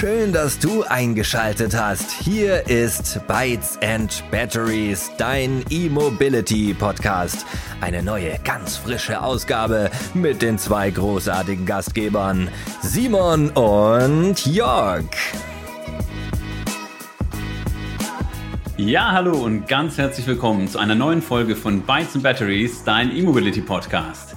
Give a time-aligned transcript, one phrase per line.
[0.00, 2.10] Schön, dass du eingeschaltet hast.
[2.10, 7.44] Hier ist Bytes and Batteries, dein E-Mobility Podcast.
[7.82, 12.48] Eine neue, ganz frische Ausgabe mit den zwei großartigen Gastgebern,
[12.80, 15.04] Simon und Jörg.
[18.78, 23.14] Ja, hallo und ganz herzlich willkommen zu einer neuen Folge von Bytes and Batteries, dein
[23.14, 24.29] E-Mobility Podcast.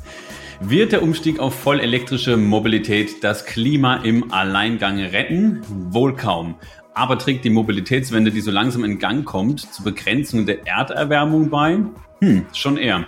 [0.66, 5.59] Wird der Umstieg auf vollelektrische Mobilität das Klima im Alleingang retten?
[5.91, 6.55] Wohl kaum.
[6.94, 11.80] Aber trägt die Mobilitätswende, die so langsam in Gang kommt, zur Begrenzung der Erderwärmung bei?
[12.21, 13.05] Hm, schon eher.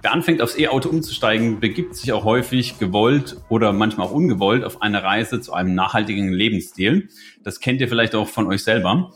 [0.00, 4.80] Wer anfängt, aufs E-Auto umzusteigen, begibt sich auch häufig gewollt oder manchmal auch ungewollt auf
[4.80, 7.10] eine Reise zu einem nachhaltigen Lebensstil.
[7.42, 9.12] Das kennt ihr vielleicht auch von euch selber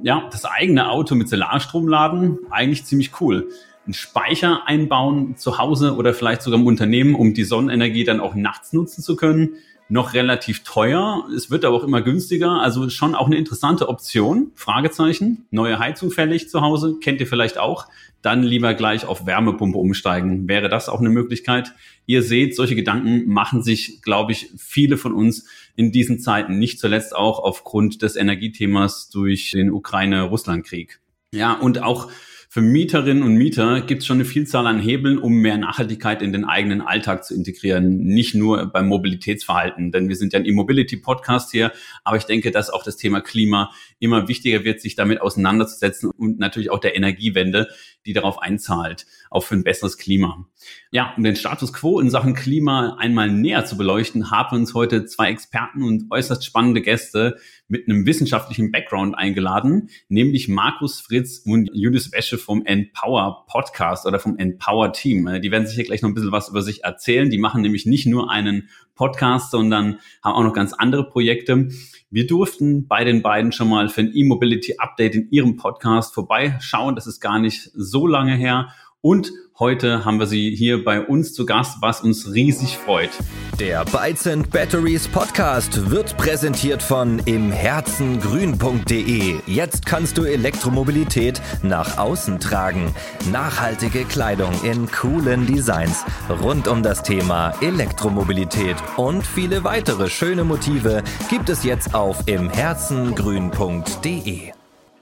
[0.00, 3.48] ja, das eigene Auto mit Solarstrom laden, eigentlich ziemlich cool.
[3.84, 8.34] Einen Speicher einbauen zu Hause oder vielleicht sogar im Unternehmen, um die Sonnenenergie dann auch
[8.34, 9.56] nachts nutzen zu können.
[9.88, 11.24] Noch relativ teuer.
[11.36, 12.60] Es wird aber auch immer günstiger.
[12.60, 14.52] Also schon auch eine interessante Option.
[14.54, 15.46] Fragezeichen.
[15.50, 16.96] Neue Heizung fällig zu Hause.
[17.00, 17.88] Kennt ihr vielleicht auch
[18.22, 20.48] dann lieber gleich auf Wärmepumpe umsteigen.
[20.48, 21.74] Wäre das auch eine Möglichkeit?
[22.06, 26.78] Ihr seht, solche Gedanken machen sich, glaube ich, viele von uns in diesen Zeiten, nicht
[26.78, 31.00] zuletzt auch aufgrund des Energiethemas durch den Ukraine-Russland-Krieg.
[31.34, 32.10] Ja, und auch
[32.52, 36.34] für Mieterinnen und Mieter gibt es schon eine Vielzahl an Hebeln, um mehr Nachhaltigkeit in
[36.34, 37.96] den eigenen Alltag zu integrieren.
[37.96, 41.72] Nicht nur beim Mobilitätsverhalten, denn wir sind ja ein E-Mobility-Podcast hier,
[42.04, 46.38] aber ich denke, dass auch das Thema Klima immer wichtiger wird, sich damit auseinanderzusetzen und
[46.40, 47.68] natürlich auch der Energiewende,
[48.04, 50.46] die darauf einzahlt, auch für ein besseres Klima.
[50.90, 54.74] Ja, um den Status quo in Sachen Klima einmal näher zu beleuchten, haben wir uns
[54.74, 61.42] heute zwei Experten und äußerst spannende Gäste mit einem wissenschaftlichen Background eingeladen, nämlich Markus Fritz
[61.46, 65.40] und Judith Wäsche vom Empower Podcast oder vom Empower Team.
[65.42, 67.30] Die werden sicher gleich noch ein bisschen was über sich erzählen.
[67.30, 71.68] Die machen nämlich nicht nur einen Podcast, sondern haben auch noch ganz andere Projekte.
[72.10, 76.94] Wir durften bei den beiden schon mal für ein E-Mobility Update in ihrem Podcast vorbeischauen.
[76.94, 78.68] Das ist gar nicht so lange her.
[79.04, 83.10] Und heute haben wir sie hier bei uns zu Gast, was uns riesig freut.
[83.58, 89.40] Der Bytes and Batteries Podcast wird präsentiert von imherzengrün.de.
[89.44, 92.94] Jetzt kannst du Elektromobilität nach außen tragen.
[93.32, 96.04] Nachhaltige Kleidung in coolen Designs
[96.40, 104.52] rund um das Thema Elektromobilität und viele weitere schöne Motive gibt es jetzt auf imherzengrün.de.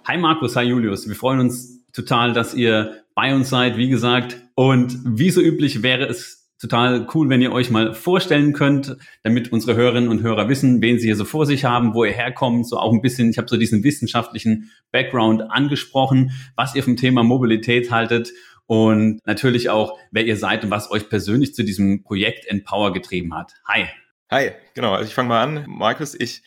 [0.09, 1.07] Hi Markus, hi Julius.
[1.07, 3.03] Wir freuen uns total, dass ihr
[3.43, 4.37] seid, wie gesagt.
[4.55, 9.51] Und wie so üblich wäre es total cool, wenn ihr euch mal vorstellen könnt, damit
[9.51, 12.69] unsere Hörerinnen und Hörer wissen, wen sie hier so vor sich haben, wo ihr herkommt,
[12.69, 17.23] so auch ein bisschen, ich habe so diesen wissenschaftlichen Background angesprochen, was ihr vom Thema
[17.23, 18.33] Mobilität haltet
[18.67, 23.35] und natürlich auch, wer ihr seid und was euch persönlich zu diesem Projekt Empower getrieben
[23.35, 23.55] hat.
[23.67, 23.87] Hi.
[24.31, 25.65] Hi, genau, also ich fange mal an.
[25.67, 26.43] Markus, ich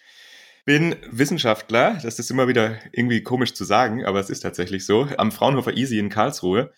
[0.66, 2.00] bin Wissenschaftler.
[2.02, 5.08] Das ist immer wieder irgendwie komisch zu sagen, aber es ist tatsächlich so.
[5.18, 6.74] Am Fraunhofer Easy in Karlsruhe.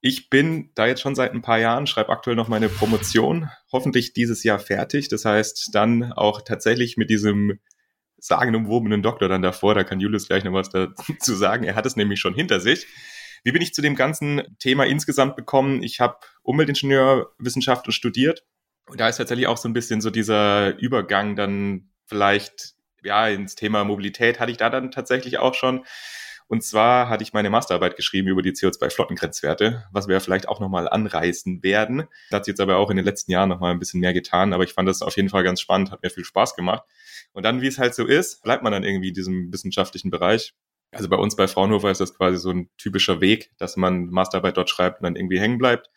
[0.00, 4.12] Ich bin da jetzt schon seit ein paar Jahren, schreibe aktuell noch meine Promotion, hoffentlich
[4.12, 5.08] dieses Jahr fertig.
[5.08, 7.58] Das heißt, dann auch tatsächlich mit diesem
[8.16, 11.64] sagenumwobenen Doktor dann davor, da kann Julius gleich noch was dazu sagen.
[11.64, 12.86] Er hat es nämlich schon hinter sich.
[13.44, 15.82] Wie bin ich zu dem ganzen Thema insgesamt gekommen?
[15.82, 18.44] Ich habe Umweltingenieurwissenschaften studiert
[18.88, 22.77] und da ist tatsächlich auch so ein bisschen so dieser Übergang dann vielleicht
[23.08, 25.84] ja, ins Thema Mobilität hatte ich da dann tatsächlich auch schon.
[26.46, 30.88] Und zwar hatte ich meine Masterarbeit geschrieben über die CO2-Flottengrenzwerte, was wir vielleicht auch nochmal
[30.88, 32.04] anreißen werden.
[32.30, 34.54] Da hat sich jetzt aber auch in den letzten Jahren nochmal ein bisschen mehr getan,
[34.54, 36.84] aber ich fand das auf jeden Fall ganz spannend, hat mir viel Spaß gemacht.
[37.32, 40.54] Und dann, wie es halt so ist, bleibt man dann irgendwie in diesem wissenschaftlichen Bereich.
[40.90, 44.56] Also bei uns bei Fraunhofer ist das quasi so ein typischer Weg, dass man Masterarbeit
[44.56, 45.90] dort schreibt und dann irgendwie hängen bleibt.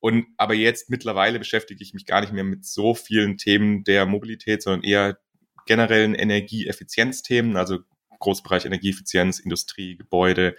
[0.00, 4.06] Und aber jetzt mittlerweile beschäftige ich mich gar nicht mehr mit so vielen Themen der
[4.06, 5.18] Mobilität, sondern eher
[5.66, 7.80] generellen Energieeffizienzthemen, also
[8.18, 10.56] Großbereich Energieeffizienz, Industrie, Gebäude,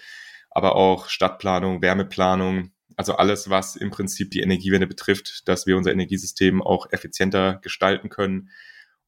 [0.51, 5.91] aber auch Stadtplanung, Wärmeplanung, also alles, was im Prinzip die Energiewende betrifft, dass wir unser
[5.91, 8.49] Energiesystem auch effizienter gestalten können.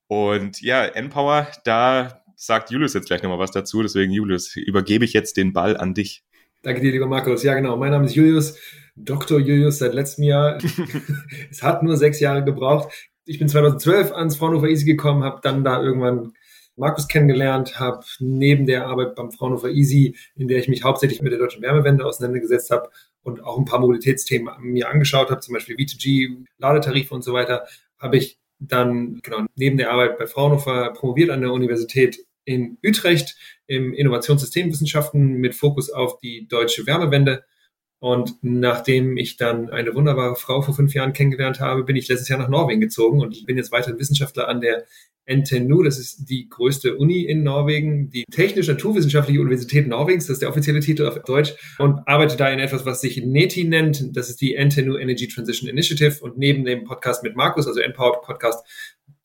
[0.07, 3.81] Und ja, Empower, da sagt Julius jetzt gleich nochmal was dazu.
[3.83, 6.23] Deswegen, Julius, übergebe ich jetzt den Ball an dich.
[6.63, 7.43] Danke dir, lieber Markus.
[7.43, 7.77] Ja, genau.
[7.77, 8.57] Mein Name ist Julius,
[8.95, 9.39] Dr.
[9.39, 10.57] Julius seit letztem Jahr.
[11.51, 12.91] es hat nur sechs Jahre gebraucht
[13.25, 16.33] ich bin 2012 ans Fraunhofer Easy gekommen, habe dann da irgendwann
[16.75, 21.31] Markus kennengelernt, habe neben der Arbeit beim Fraunhofer Easy, in der ich mich hauptsächlich mit
[21.31, 22.89] der deutschen Wärmewende auseinandergesetzt habe
[23.23, 27.65] und auch ein paar Mobilitätsthemen mir angeschaut habe, zum Beispiel V2G, Ladetarife und so weiter,
[27.97, 33.35] habe ich dann genau neben der Arbeit bei Fraunhofer promoviert an der Universität in Utrecht
[33.67, 37.43] im Innovationssystemwissenschaften mit Fokus auf die deutsche Wärmewende
[37.99, 42.29] und nachdem ich dann eine wunderbare Frau vor fünf Jahren kennengelernt habe, bin ich letztes
[42.29, 44.85] Jahr nach Norwegen gezogen und ich bin jetzt weiterhin Wissenschaftler an der
[45.27, 50.49] NTNU, das ist die größte Uni in Norwegen, die Technisch-Naturwissenschaftliche Universität Norwegens, das ist der
[50.49, 54.15] offizielle Titel auf Deutsch, und arbeite da in etwas, was sich NETI nennt.
[54.15, 56.21] Das ist die NTNU Energy Transition Initiative.
[56.21, 58.65] Und neben dem Podcast mit Markus, also Empowered Podcast,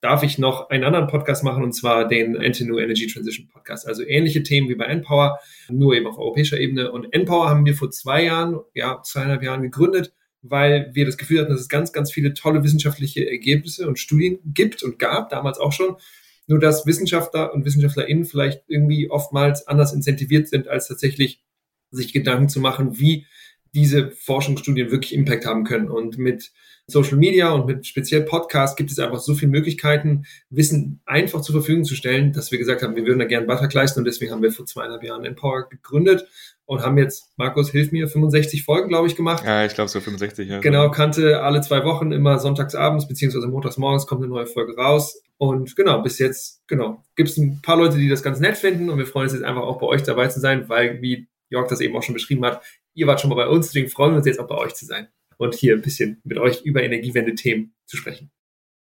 [0.01, 3.87] darf ich noch einen anderen Podcast machen, und zwar den NTNU Energy Transition Podcast.
[3.87, 5.39] Also ähnliche Themen wie bei Npower,
[5.69, 6.91] nur eben auf europäischer Ebene.
[6.91, 10.13] Und Npower haben wir vor zwei Jahren, ja, zweieinhalb Jahren gegründet
[10.43, 14.39] weil wir das Gefühl hatten, dass es ganz, ganz viele tolle wissenschaftliche Ergebnisse und Studien
[14.45, 15.97] gibt und gab, damals auch schon.
[16.47, 21.43] Nur dass Wissenschaftler und WissenschaftlerInnen vielleicht irgendwie oftmals anders incentiviert sind, als tatsächlich
[21.91, 23.27] sich Gedanken zu machen, wie
[23.75, 25.89] diese Forschungsstudien wirklich Impact haben können.
[25.89, 26.53] Und mit
[26.91, 31.55] Social Media und mit speziell Podcasts gibt es einfach so viele Möglichkeiten, Wissen einfach zur
[31.55, 34.33] Verfügung zu stellen, dass wir gesagt haben, wir würden da gerne Beitrag leisten und deswegen
[34.33, 36.27] haben wir vor zweieinhalb Jahren Empower gegründet
[36.67, 39.45] und haben jetzt, Markus, hilf mir, 65 Folgen, glaube ich, gemacht.
[39.45, 40.59] Ja, ich glaube so 65, ja.
[40.59, 45.23] Genau, kannte alle zwei Wochen immer sonntagsabends beziehungsweise montagsmorgens kommt eine neue Folge raus.
[45.39, 48.91] Und genau, bis jetzt, genau, gibt es ein paar Leute, die das ganz nett finden
[48.91, 51.69] und wir freuen uns jetzt einfach auch bei euch dabei zu sein, weil, wie Jörg
[51.69, 52.63] das eben auch schon beschrieben hat,
[52.95, 54.85] ihr wart schon mal bei uns, deswegen freuen wir uns jetzt auch bei euch zu
[54.85, 58.31] sein und hier ein bisschen mit euch über Energiewende-Themen zu sprechen.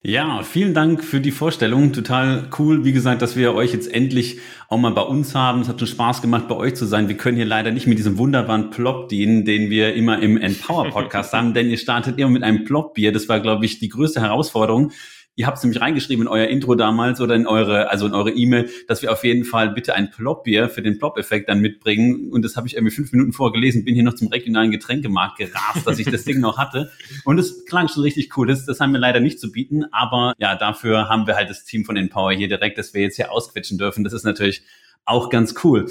[0.02, 1.92] Ja, vielen Dank für die Vorstellung.
[1.92, 4.40] Total cool, wie gesagt, dass wir euch jetzt endlich
[4.70, 5.60] auch mal bei uns haben.
[5.60, 7.10] Es hat schon Spaß gemacht, bei euch zu sein.
[7.10, 10.90] Wir können hier leider nicht mit diesem wunderbaren Plop dienen, den wir immer im Empower
[10.90, 13.12] Podcast haben, denn ihr startet immer mit einem Plop-Bier.
[13.12, 14.94] Das war, glaube ich, die größte Herausforderung.
[15.39, 18.30] Ihr habt es nämlich reingeschrieben in euer Intro damals oder in eure, also in eure
[18.30, 22.30] E-Mail, dass wir auf jeden Fall bitte ein Plop-Bier für den Plop-Effekt dann mitbringen.
[22.30, 25.38] Und das habe ich irgendwie fünf Minuten vorher gelesen, bin hier noch zum regionalen Getränkemarkt
[25.38, 26.91] gerast, dass ich das Ding noch hatte.
[27.24, 28.47] Und es klang schon richtig cool.
[28.47, 31.63] Das, das haben wir leider nicht zu bieten, aber ja, dafür haben wir halt das
[31.63, 34.03] Team von Empower hier direkt, dass wir jetzt hier ausquetschen dürfen.
[34.03, 34.63] Das ist natürlich
[35.06, 35.88] auch ganz cool.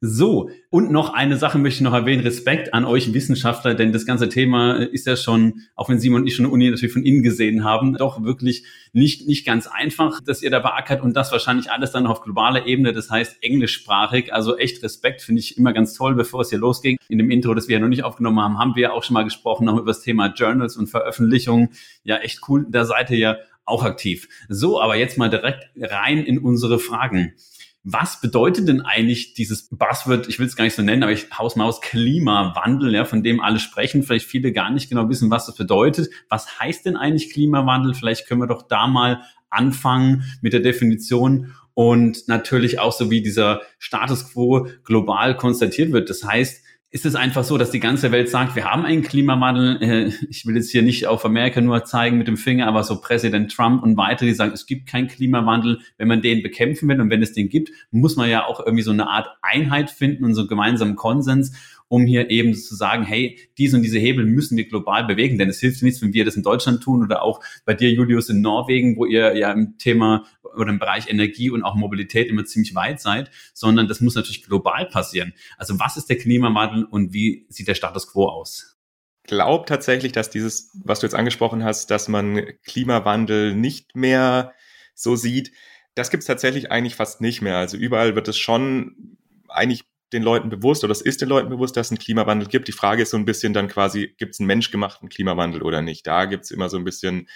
[0.00, 2.22] So, und noch eine Sache möchte ich noch erwähnen.
[2.22, 6.26] Respekt an euch Wissenschaftler, denn das ganze Thema ist ja schon, auch wenn Simon und
[6.26, 10.20] ich schon eine Uni natürlich von innen gesehen haben, doch wirklich nicht, nicht ganz einfach,
[10.20, 14.34] dass ihr da beackert und das wahrscheinlich alles dann auf globaler Ebene, das heißt englischsprachig.
[14.34, 16.96] Also echt Respekt, finde ich immer ganz toll, bevor es hier losging.
[17.08, 19.14] In dem Intro, das wir ja noch nicht aufgenommen haben, haben wir ja auch schon
[19.14, 21.68] mal gesprochen, noch über das Thema Journals und Veröffentlichungen.
[22.02, 22.66] Ja, echt cool.
[22.68, 24.28] Da seid ihr ja auch aktiv.
[24.48, 27.34] So, aber jetzt mal direkt rein in unsere Fragen.
[27.84, 31.26] Was bedeutet denn eigentlich dieses Buzzword, ich will es gar nicht so nennen, aber ich
[31.36, 35.56] Hausmaus Klimawandel, ja, von dem alle sprechen, vielleicht viele gar nicht genau wissen, was das
[35.56, 36.08] bedeutet.
[36.28, 37.94] Was heißt denn eigentlich Klimawandel?
[37.94, 43.22] Vielleicht können wir doch da mal anfangen mit der Definition und natürlich auch so wie
[43.22, 46.08] dieser Status quo global konstatiert wird.
[46.08, 46.62] Das heißt,
[46.92, 49.82] ist es einfach so, dass die ganze Welt sagt, wir haben einen Klimawandel.
[49.82, 53.00] Äh, ich will jetzt hier nicht auf Amerika nur zeigen mit dem Finger, aber so
[53.00, 55.80] Präsident Trump und weitere, die sagen, es gibt keinen Klimawandel.
[55.96, 58.82] Wenn man den bekämpfen will und wenn es den gibt, muss man ja auch irgendwie
[58.82, 61.56] so eine Art Einheit finden und so einen gemeinsamen Konsens
[61.92, 65.50] um hier eben zu sagen, hey, diese und diese Hebel müssen wir global bewegen, denn
[65.50, 68.40] es hilft nichts, wenn wir das in Deutschland tun oder auch bei dir, Julius, in
[68.40, 70.24] Norwegen, wo ihr ja im Thema
[70.56, 74.42] oder im Bereich Energie und auch Mobilität immer ziemlich weit seid, sondern das muss natürlich
[74.42, 75.34] global passieren.
[75.58, 78.78] Also was ist der Klimawandel und wie sieht der Status quo aus?
[79.24, 84.54] Glaub tatsächlich, dass dieses, was du jetzt angesprochen hast, dass man Klimawandel nicht mehr
[84.94, 85.52] so sieht,
[85.94, 87.58] das gibt es tatsächlich eigentlich fast nicht mehr.
[87.58, 89.18] Also überall wird es schon
[89.50, 92.68] eigentlich den Leuten bewusst oder es ist den Leuten bewusst, dass es einen Klimawandel gibt.
[92.68, 96.06] Die Frage ist so ein bisschen dann quasi, gibt es einen menschgemachten Klimawandel oder nicht?
[96.06, 97.28] Da gibt es immer so ein bisschen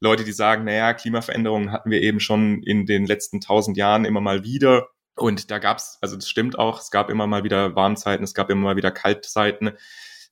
[0.00, 4.20] Leute, die sagen, naja, Klimaveränderungen hatten wir eben schon in den letzten tausend Jahren immer
[4.20, 4.88] mal wieder.
[5.16, 8.34] Und da gab es, also das stimmt auch, es gab immer mal wieder Warmzeiten, es
[8.34, 9.72] gab immer mal wieder Kaltzeiten.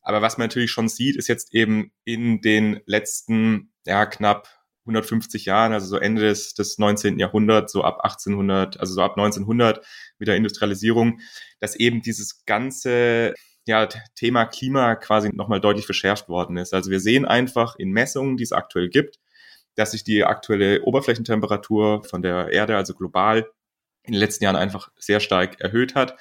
[0.02, 4.53] Aber was man natürlich schon sieht, ist jetzt eben in den letzten, ja, knapp
[4.84, 7.18] 150 Jahren, also so Ende des, des 19.
[7.18, 9.84] Jahrhunderts, so ab 1800, also so ab 1900
[10.18, 11.20] mit der Industrialisierung,
[11.60, 13.34] dass eben dieses ganze
[13.66, 16.74] ja, Thema Klima quasi nochmal deutlich verschärft worden ist.
[16.74, 19.18] Also wir sehen einfach in Messungen, die es aktuell gibt,
[19.74, 23.46] dass sich die aktuelle Oberflächentemperatur von der Erde, also global,
[24.02, 26.16] in den letzten Jahren einfach sehr stark erhöht hat.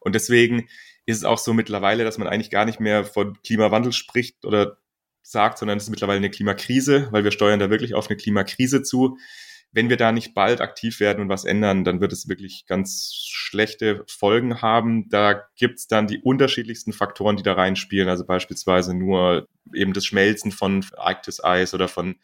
[0.00, 0.68] Und deswegen
[1.06, 4.78] ist es auch so mittlerweile, dass man eigentlich gar nicht mehr von Klimawandel spricht oder
[5.30, 8.82] sagt, sondern es ist mittlerweile eine Klimakrise, weil wir steuern da wirklich auf eine Klimakrise
[8.82, 9.18] zu.
[9.70, 13.12] Wenn wir da nicht bald aktiv werden und was ändern, dann wird es wirklich ganz
[13.28, 15.10] schlechte Folgen haben.
[15.10, 18.08] Da gibt's dann die unterschiedlichsten Faktoren, die da reinspielen.
[18.08, 22.16] Also beispielsweise nur eben das Schmelzen von Arktis-Eis oder von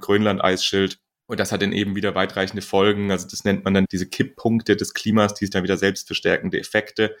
[0.00, 0.98] Grönland-Eisschild.
[1.26, 3.10] Und das hat dann eben wieder weitreichende Folgen.
[3.10, 7.16] Also das nennt man dann diese Kipppunkte des Klimas, die sind dann wieder selbstverstärkende Effekte.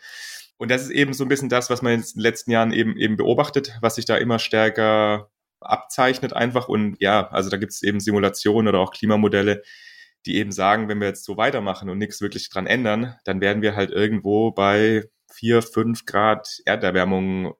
[0.56, 2.96] Und das ist eben so ein bisschen das, was man in den letzten Jahren eben,
[2.96, 5.30] eben beobachtet, was sich da immer stärker
[5.60, 6.68] abzeichnet einfach.
[6.68, 9.62] Und ja, also da gibt es eben Simulationen oder auch Klimamodelle,
[10.26, 13.62] die eben sagen, wenn wir jetzt so weitermachen und nichts wirklich dran ändern, dann werden
[13.62, 17.54] wir halt irgendwo bei vier, fünf Grad Erderwärmung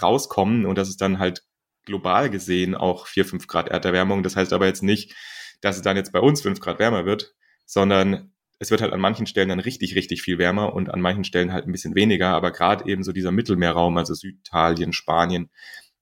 [0.00, 0.66] rauskommen.
[0.66, 1.42] Und das ist dann halt
[1.84, 4.22] global gesehen auch vier, fünf Grad Erderwärmung.
[4.22, 5.14] Das heißt aber jetzt nicht,
[5.60, 7.34] dass es dann jetzt bei uns fünf Grad wärmer wird,
[7.64, 11.24] sondern es wird halt an manchen Stellen dann richtig, richtig viel wärmer und an manchen
[11.24, 12.28] Stellen halt ein bisschen weniger.
[12.28, 15.50] Aber gerade eben so dieser Mittelmeerraum, also Süditalien, Spanien,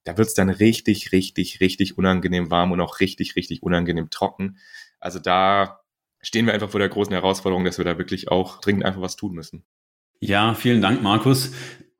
[0.05, 4.57] da wird's dann richtig, richtig, richtig unangenehm warm und auch richtig, richtig unangenehm trocken.
[4.99, 5.81] Also da
[6.21, 9.15] stehen wir einfach vor der großen Herausforderung, dass wir da wirklich auch dringend einfach was
[9.15, 9.65] tun müssen.
[10.19, 11.51] Ja, vielen Dank, Markus.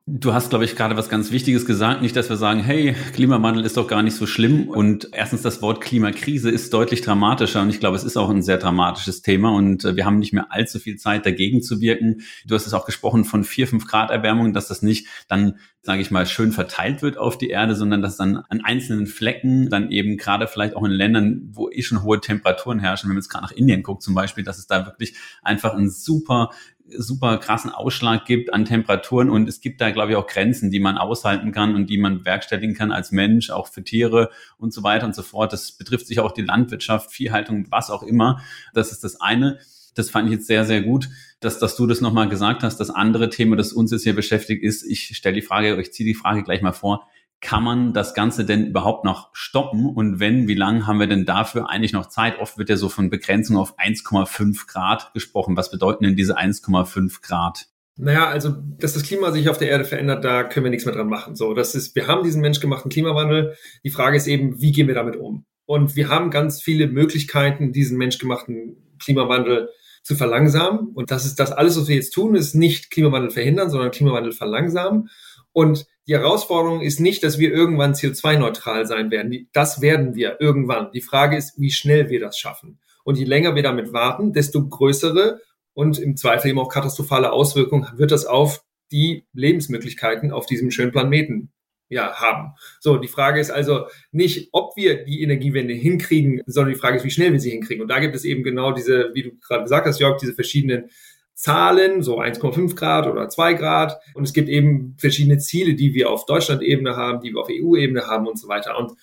[0.07, 2.03] Du hast, glaube ich, gerade was ganz Wichtiges gesagt.
[2.03, 4.69] Nicht, dass wir sagen, hey, Klimawandel ist doch gar nicht so schlimm.
[4.69, 7.63] Und erstens, das Wort Klimakrise ist deutlich dramatischer.
[7.63, 9.55] Und ich glaube, es ist auch ein sehr dramatisches Thema.
[9.55, 12.21] Und äh, wir haben nicht mehr allzu viel Zeit, dagegen zu wirken.
[12.45, 16.01] Du hast es auch gesprochen von vier, fünf Grad Erwärmung, dass das nicht dann, sage
[16.01, 19.89] ich mal, schön verteilt wird auf die Erde, sondern dass dann an einzelnen Flecken dann
[19.89, 23.29] eben gerade vielleicht auch in Ländern, wo eh schon hohe Temperaturen herrschen, wenn man jetzt
[23.29, 26.51] gerade nach Indien guckt zum Beispiel, dass es da wirklich einfach ein super
[26.89, 30.79] super krassen Ausschlag gibt an Temperaturen und es gibt da, glaube ich, auch Grenzen, die
[30.79, 34.83] man aushalten kann und die man bewerkstelligen kann als Mensch, auch für Tiere und so
[34.83, 35.53] weiter und so fort.
[35.53, 38.41] Das betrifft sich auch die Landwirtschaft, Viehhaltung, was auch immer.
[38.73, 39.59] Das ist das eine.
[39.95, 42.77] Das fand ich jetzt sehr, sehr gut, dass, dass du das nochmal gesagt hast.
[42.79, 46.07] Das andere Thema, das uns jetzt hier beschäftigt, ist, ich stelle die Frage, ich ziehe
[46.07, 47.07] die Frage gleich mal vor,
[47.45, 49.85] kann man das Ganze denn überhaupt noch stoppen?
[49.85, 52.39] Und wenn, wie lange haben wir denn dafür eigentlich noch Zeit?
[52.39, 55.55] Oft wird ja so von Begrenzung auf 1,5 Grad gesprochen.
[55.55, 57.67] Was bedeuten denn diese 1,5 Grad?
[57.97, 58.49] Naja, also,
[58.79, 61.35] dass das Klima sich auf der Erde verändert, da können wir nichts mehr dran machen.
[61.35, 63.55] So, das ist, wir haben diesen menschgemachten Klimawandel.
[63.83, 65.45] Die Frage ist eben, wie gehen wir damit um?
[65.67, 69.69] Und wir haben ganz viele Möglichkeiten, diesen menschgemachten Klimawandel
[70.01, 70.87] zu verlangsamen.
[70.95, 74.31] Und das ist das alles, was wir jetzt tun, ist nicht Klimawandel verhindern, sondern Klimawandel
[74.31, 75.09] verlangsamen.
[75.51, 79.49] Und die Herausforderung ist nicht, dass wir irgendwann CO2-neutral sein werden.
[79.53, 80.91] Das werden wir irgendwann.
[80.91, 82.79] Die Frage ist, wie schnell wir das schaffen.
[83.03, 85.41] Und je länger wir damit warten, desto größere
[85.73, 90.91] und im Zweifel eben auch katastrophale Auswirkungen wird das auf die Lebensmöglichkeiten auf diesem schönen
[90.91, 91.51] Planeten
[91.89, 92.53] ja, haben.
[92.79, 97.03] So, die Frage ist also nicht, ob wir die Energiewende hinkriegen, sondern die Frage ist,
[97.03, 97.81] wie schnell wir sie hinkriegen.
[97.81, 100.89] Und da gibt es eben genau diese, wie du gerade gesagt hast, Jörg, diese verschiedenen
[101.35, 103.99] Zahlen, so 1,5 Grad oder 2 Grad.
[104.13, 108.07] Und es gibt eben verschiedene Ziele, die wir auf Deutschland-Ebene haben, die wir auf EU-Ebene
[108.07, 108.77] haben und so weiter.
[108.79, 108.93] Und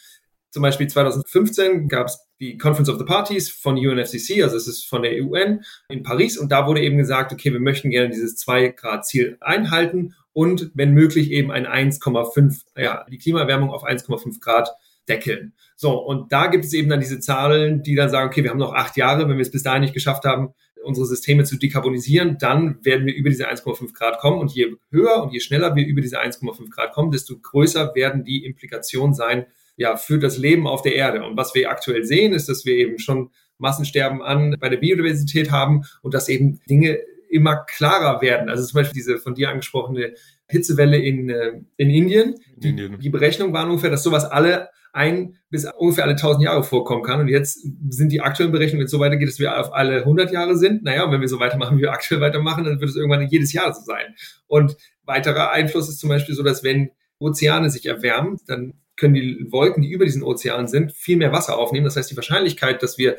[0.50, 4.84] zum Beispiel 2015 gab es die Conference of the Parties von UNFCC, also es ist
[4.84, 6.36] von der UN in Paris.
[6.36, 11.30] Und da wurde eben gesagt, okay, wir möchten gerne dieses 2-Grad-Ziel einhalten und wenn möglich
[11.30, 14.70] eben ein 1,5, ja, die Klimaerwärmung auf 1,5 Grad
[15.08, 15.52] deckeln.
[15.76, 18.58] So, und da gibt es eben dann diese Zahlen, die dann sagen, okay, wir haben
[18.58, 22.38] noch acht Jahre, wenn wir es bis dahin nicht geschafft haben, unsere Systeme zu dekarbonisieren,
[22.38, 24.40] dann werden wir über diese 1,5 Grad kommen.
[24.40, 28.24] Und je höher und je schneller wir über diese 1,5 Grad kommen, desto größer werden
[28.24, 29.46] die Implikationen sein,
[29.76, 31.24] ja, für das Leben auf der Erde.
[31.24, 35.50] Und was wir aktuell sehen, ist, dass wir eben schon Massensterben an bei der Biodiversität
[35.50, 36.98] haben und dass eben Dinge
[37.30, 38.50] immer klarer werden.
[38.50, 40.14] Also zum Beispiel diese von dir angesprochene
[40.52, 42.34] Hitzewelle in, äh, in Indien.
[42.56, 42.98] Die, Indien.
[43.00, 47.20] die Berechnung war ungefähr, dass sowas alle ein bis ungefähr alle tausend Jahre vorkommen kann.
[47.20, 50.30] Und jetzt sind die aktuellen Berechnungen, wenn es so weitergeht, dass wir auf alle 100
[50.32, 50.82] Jahre sind.
[50.84, 53.52] Naja, und wenn wir so weitermachen, wie wir aktuell weitermachen, dann wird es irgendwann jedes
[53.52, 54.14] Jahr so sein.
[54.46, 59.50] Und weiterer Einfluss ist zum Beispiel so, dass wenn Ozeane sich erwärmen, dann können die
[59.50, 61.84] Wolken, die über diesen Ozean sind, viel mehr Wasser aufnehmen.
[61.84, 63.16] Das heißt, die Wahrscheinlichkeit, dass wir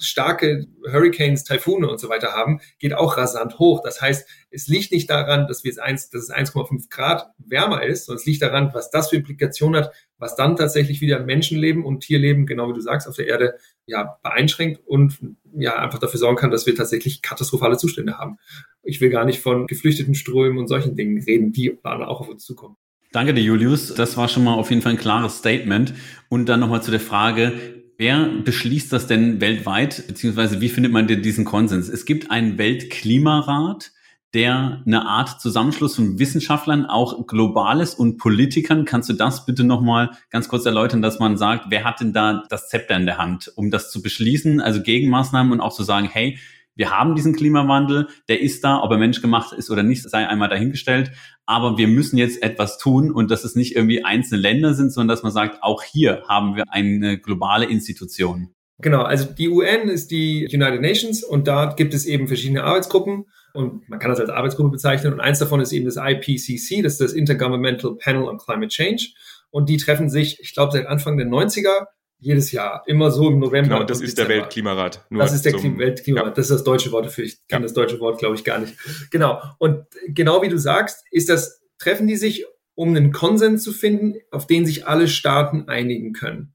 [0.00, 3.82] starke Hurricanes, Taifune und so weiter haben, geht auch rasant hoch.
[3.84, 7.82] Das heißt, es liegt nicht daran, dass wir es 1, dass es 1,5 Grad wärmer
[7.82, 11.84] ist, sondern es liegt daran, was das für Implikationen hat, was dann tatsächlich wieder Menschenleben
[11.84, 15.18] und Tierleben, genau wie du sagst, auf der Erde ja beeinschränkt und
[15.54, 18.38] ja einfach dafür sorgen kann, dass wir tatsächlich katastrophale Zustände haben.
[18.82, 22.28] Ich will gar nicht von geflüchteten Strömen und solchen Dingen reden, die dann auch auf
[22.30, 22.78] uns zukommen.
[23.12, 23.94] Danke dir, Julius.
[23.94, 25.94] Das war schon mal auf jeden Fall ein klares Statement.
[26.28, 27.52] Und dann nochmal zu der Frage,
[27.98, 31.88] wer beschließt das denn weltweit, beziehungsweise wie findet man denn diesen Konsens?
[31.88, 33.92] Es gibt einen Weltklimarat,
[34.34, 38.84] der eine Art Zusammenschluss von Wissenschaftlern, auch Globales und Politikern.
[38.84, 42.42] Kannst du das bitte nochmal ganz kurz erläutern, dass man sagt, wer hat denn da
[42.50, 46.08] das Zepter in der Hand, um das zu beschließen, also Gegenmaßnahmen und auch zu sagen,
[46.12, 46.38] hey,
[46.74, 50.50] wir haben diesen Klimawandel, der ist da, ob er menschgemacht ist oder nicht, sei einmal
[50.50, 51.12] dahingestellt.
[51.46, 55.14] Aber wir müssen jetzt etwas tun und dass es nicht irgendwie einzelne Länder sind, sondern
[55.14, 58.50] dass man sagt, auch hier haben wir eine globale Institution.
[58.78, 63.24] Genau, also die UN ist die United Nations und da gibt es eben verschiedene Arbeitsgruppen
[63.54, 66.94] und man kann das als Arbeitsgruppe bezeichnen und eins davon ist eben das IPCC, das
[66.94, 69.14] ist das Intergovernmental Panel on Climate Change
[69.50, 71.86] und die treffen sich, ich glaube, seit Anfang der 90er
[72.18, 73.76] jedes Jahr, immer so im November.
[73.76, 75.06] Genau, das ist der Weltklimarat.
[75.10, 76.34] das ist der zum, Weltklimarat, ja.
[76.34, 77.24] das ist das deutsche Wort dafür.
[77.24, 77.66] Ich kenne ja.
[77.66, 78.74] das deutsche Wort, glaube ich, gar nicht.
[79.10, 79.42] Genau.
[79.58, 84.14] Und genau wie du sagst, ist das, treffen die sich, um einen Konsens zu finden,
[84.30, 86.54] auf den sich alle Staaten einigen können.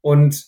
[0.00, 0.46] Und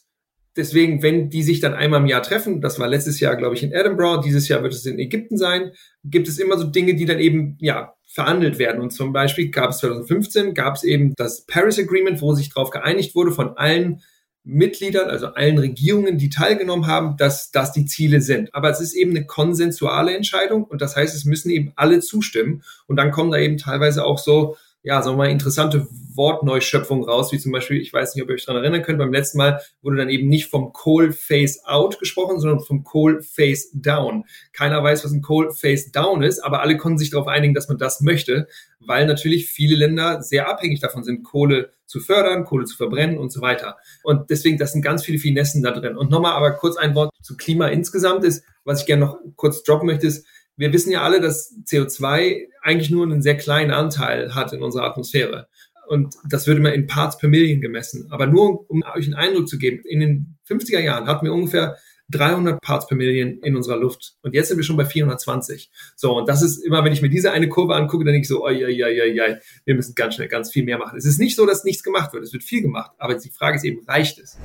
[0.57, 3.63] deswegen, wenn die sich dann einmal im Jahr treffen, das war letztes Jahr, glaube ich,
[3.63, 5.73] in Edinburgh, dieses Jahr wird es in Ägypten sein,
[6.05, 8.81] gibt es immer so Dinge, die dann eben, ja, verhandelt werden.
[8.83, 12.71] Und zum Beispiel gab es 2015, gab es eben das Paris Agreement, wo sich darauf
[12.71, 14.03] geeinigt wurde von allen
[14.45, 18.55] Mitgliedern, also allen Regierungen, die teilgenommen haben, dass das die Ziele sind.
[18.55, 22.63] Aber es ist eben eine konsensuale Entscheidung und das heißt, es müssen eben alle zustimmen
[22.87, 27.33] und dann kommen da eben teilweise auch so ja, sagen wir mal, interessante Wortneuschöpfungen raus,
[27.33, 29.61] wie zum Beispiel, ich weiß nicht, ob ihr euch daran erinnern könnt, beim letzten Mal
[29.81, 34.25] wurde dann eben nicht vom Coal Face Out gesprochen, sondern vom Coal Face Down.
[34.53, 37.69] Keiner weiß, was ein Coal Face Down ist, aber alle konnten sich darauf einigen, dass
[37.69, 38.49] man das möchte,
[38.81, 43.31] weil natürlich viele Länder sehr abhängig davon sind, Kohle zu fördern, Kohle zu verbrennen und
[43.31, 43.77] so weiter.
[44.03, 45.97] Und deswegen, das sind ganz viele Finessen da drin.
[45.97, 49.63] Und nochmal aber kurz ein Wort zu Klima insgesamt ist, was ich gerne noch kurz
[49.63, 54.35] droppen möchte, ist, wir wissen ja alle, dass CO2 eigentlich nur einen sehr kleinen Anteil
[54.35, 55.49] hat in unserer Atmosphäre.
[55.89, 58.07] Und das würde man in Parts per Million gemessen.
[58.11, 61.77] Aber nur, um euch einen Eindruck zu geben, in den 50er Jahren hatten wir ungefähr
[62.11, 64.15] 300 Parts per Million in unserer Luft.
[64.23, 65.71] Und jetzt sind wir schon bei 420.
[65.97, 68.29] So, und das ist immer, wenn ich mir diese eine Kurve angucke, dann denke ich
[68.29, 70.97] so, oi, oi, oi, oi, wir müssen ganz schnell ganz viel mehr machen.
[70.97, 72.23] Es ist nicht so, dass nichts gemacht wird.
[72.23, 72.93] Es wird viel gemacht.
[72.99, 74.39] Aber die Frage ist eben, reicht es?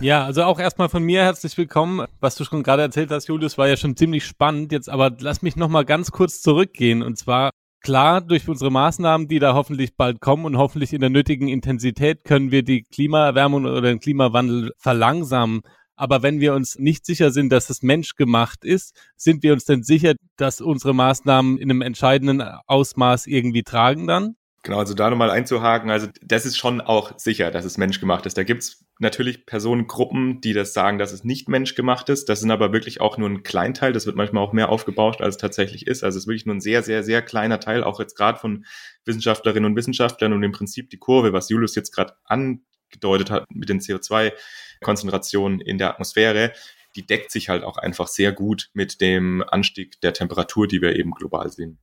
[0.00, 2.06] Ja, also auch erstmal von mir herzlich willkommen.
[2.20, 4.72] Was du schon gerade erzählt hast, Julius, war ja schon ziemlich spannend.
[4.72, 7.02] Jetzt aber lass mich nochmal ganz kurz zurückgehen.
[7.02, 7.50] Und zwar
[7.82, 12.24] klar, durch unsere Maßnahmen, die da hoffentlich bald kommen und hoffentlich in der nötigen Intensität,
[12.24, 15.60] können wir die Klimaerwärmung oder den Klimawandel verlangsamen.
[15.96, 19.82] Aber wenn wir uns nicht sicher sind, dass es menschgemacht ist, sind wir uns denn
[19.82, 24.36] sicher, dass unsere Maßnahmen in einem entscheidenden Ausmaß irgendwie tragen dann?
[24.62, 28.36] Genau, also da nochmal einzuhaken, also das ist schon auch sicher, dass es menschgemacht ist.
[28.36, 32.28] Da gibt's natürlich Personengruppen, die das sagen, dass es nicht menschgemacht ist.
[32.28, 33.94] Das sind aber wirklich auch nur ein Kleinteil.
[33.94, 36.04] Das wird manchmal auch mehr aufgebauscht, als es tatsächlich ist.
[36.04, 38.66] Also es ist wirklich nur ein sehr, sehr, sehr kleiner Teil, auch jetzt gerade von
[39.06, 43.70] Wissenschaftlerinnen und Wissenschaftlern und im Prinzip die Kurve, was Julius jetzt gerade angedeutet hat mit
[43.70, 46.52] den CO2-Konzentrationen in der Atmosphäre,
[46.96, 50.96] die deckt sich halt auch einfach sehr gut mit dem Anstieg der Temperatur, die wir
[50.96, 51.78] eben global sehen.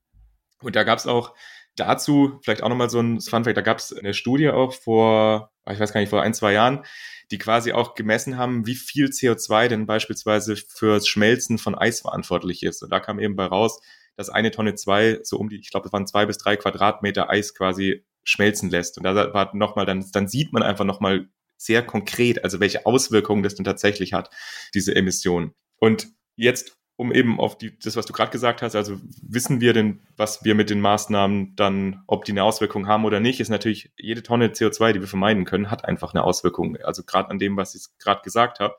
[0.61, 1.33] Und da gab's auch
[1.77, 5.79] dazu vielleicht auch nochmal so ein Funfact, da gab es eine Studie auch vor, ich
[5.79, 6.83] weiß gar nicht, vor ein, zwei Jahren,
[7.31, 12.63] die quasi auch gemessen haben, wie viel CO2 denn beispielsweise fürs Schmelzen von Eis verantwortlich
[12.63, 12.83] ist.
[12.83, 13.79] Und da kam eben bei raus,
[14.15, 17.29] dass eine Tonne zwei so um die, ich glaube, es waren zwei bis drei Quadratmeter
[17.29, 18.97] Eis quasi schmelzen lässt.
[18.97, 23.43] Und da war nochmal, dann, dann sieht man einfach nochmal sehr konkret, also welche Auswirkungen
[23.43, 24.29] das denn tatsächlich hat,
[24.73, 25.53] diese Emission.
[25.79, 29.73] Und jetzt um eben auf die, das, was du gerade gesagt hast, also wissen wir
[29.73, 33.49] denn, was wir mit den Maßnahmen dann, ob die eine Auswirkung haben oder nicht, ist
[33.49, 36.75] natürlich jede Tonne CO2, die wir vermeiden können, hat einfach eine Auswirkung.
[36.77, 38.75] Also gerade an dem, was ich gerade gesagt habe.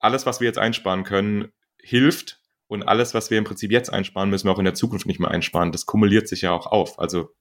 [0.00, 4.30] Alles, was wir jetzt einsparen können, hilft und alles, was wir im Prinzip jetzt einsparen,
[4.30, 5.70] müssen wir auch in der Zukunft nicht mehr einsparen.
[5.70, 6.98] Das kumuliert sich ja auch auf.
[6.98, 7.34] Also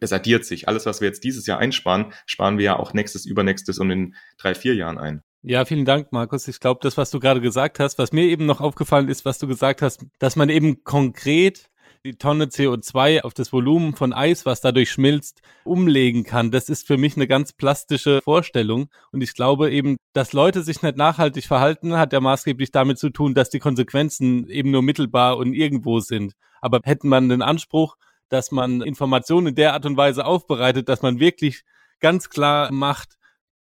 [0.00, 0.66] es addiert sich.
[0.66, 4.14] Alles, was wir jetzt dieses Jahr einsparen, sparen wir ja auch nächstes, übernächstes und in
[4.38, 5.22] drei, vier Jahren ein.
[5.44, 6.46] Ja, vielen Dank, Markus.
[6.46, 9.40] Ich glaube, das, was du gerade gesagt hast, was mir eben noch aufgefallen ist, was
[9.40, 11.68] du gesagt hast, dass man eben konkret
[12.04, 16.52] die Tonne CO2 auf das Volumen von Eis, was dadurch schmilzt, umlegen kann.
[16.52, 18.88] Das ist für mich eine ganz plastische Vorstellung.
[19.10, 23.10] Und ich glaube eben, dass Leute sich nicht nachhaltig verhalten, hat ja maßgeblich damit zu
[23.10, 26.34] tun, dass die Konsequenzen eben nur mittelbar und irgendwo sind.
[26.60, 27.96] Aber hätten man den Anspruch,
[28.28, 31.64] dass man Informationen in der Art und Weise aufbereitet, dass man wirklich
[31.98, 33.16] ganz klar macht,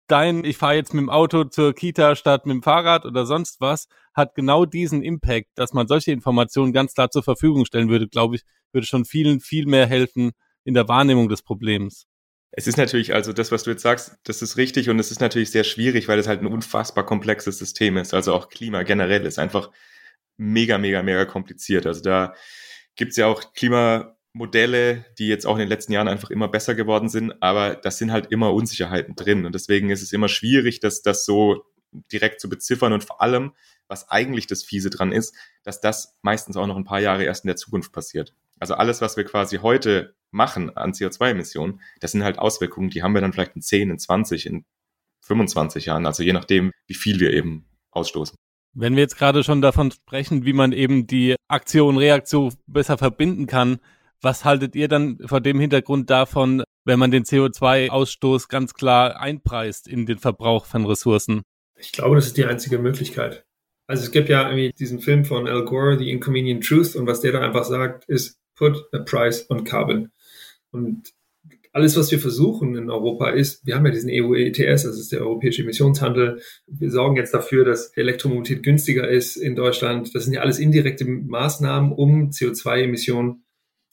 [0.07, 3.61] dein, ich fahre jetzt mit dem Auto zur Kita statt mit dem Fahrrad oder sonst
[3.61, 8.07] was, hat genau diesen Impact, dass man solche Informationen ganz klar zur Verfügung stellen würde,
[8.07, 10.31] glaube ich, würde schon vielen viel mehr helfen
[10.63, 12.07] in der Wahrnehmung des Problems.
[12.51, 15.21] Es ist natürlich, also das, was du jetzt sagst, das ist richtig und es ist
[15.21, 18.13] natürlich sehr schwierig, weil es halt ein unfassbar komplexes System ist.
[18.13, 19.69] Also auch Klima generell ist einfach
[20.37, 21.85] mega, mega, mega kompliziert.
[21.85, 22.33] Also da
[22.95, 26.75] gibt's ja auch Klima, Modelle, die jetzt auch in den letzten Jahren einfach immer besser
[26.75, 30.79] geworden sind, aber das sind halt immer Unsicherheiten drin und deswegen ist es immer schwierig,
[30.79, 31.65] dass das so
[32.11, 33.53] direkt zu beziffern und vor allem,
[33.87, 37.45] was eigentlich das Fiese dran ist, dass das meistens auch noch ein paar Jahre erst
[37.45, 38.33] in der Zukunft passiert.
[38.59, 43.13] Also alles, was wir quasi heute machen an CO2-Emissionen, das sind halt Auswirkungen, die haben
[43.13, 44.65] wir dann vielleicht in 10, in 20, in
[45.21, 48.35] 25 Jahren, also je nachdem, wie viel wir eben ausstoßen.
[48.73, 53.47] Wenn wir jetzt gerade schon davon sprechen, wie man eben die Aktion, Reaktion besser verbinden
[53.47, 53.79] kann,
[54.21, 59.87] was haltet ihr dann vor dem Hintergrund davon, wenn man den CO2-Ausstoß ganz klar einpreist
[59.87, 61.43] in den Verbrauch von Ressourcen?
[61.77, 63.45] Ich glaube, das ist die einzige Möglichkeit.
[63.87, 67.21] Also es gibt ja irgendwie diesen Film von Al Gore, The Inconvenient Truth, und was
[67.21, 70.11] der da einfach sagt, ist put a price on carbon.
[70.71, 71.13] Und
[71.71, 75.11] alles, was wir versuchen in Europa ist, wir haben ja diesen EU ETS, das ist
[75.11, 76.41] der europäische Emissionshandel.
[76.65, 80.13] Wir sorgen jetzt dafür, dass Elektromobilität günstiger ist in Deutschland.
[80.15, 83.43] Das sind ja alles indirekte Maßnahmen, um CO2-Emissionen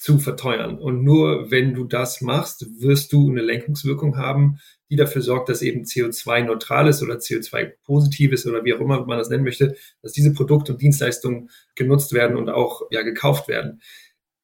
[0.05, 0.77] zu verteuern.
[0.77, 4.59] Und nur wenn du das machst, wirst du eine Lenkungswirkung haben,
[4.91, 9.17] die dafür sorgt, dass eben CO2-neutral ist oder CO2-positiv ist oder wie auch immer man
[9.17, 13.81] das nennen möchte, dass diese Produkte und Dienstleistungen genutzt werden und auch ja, gekauft werden.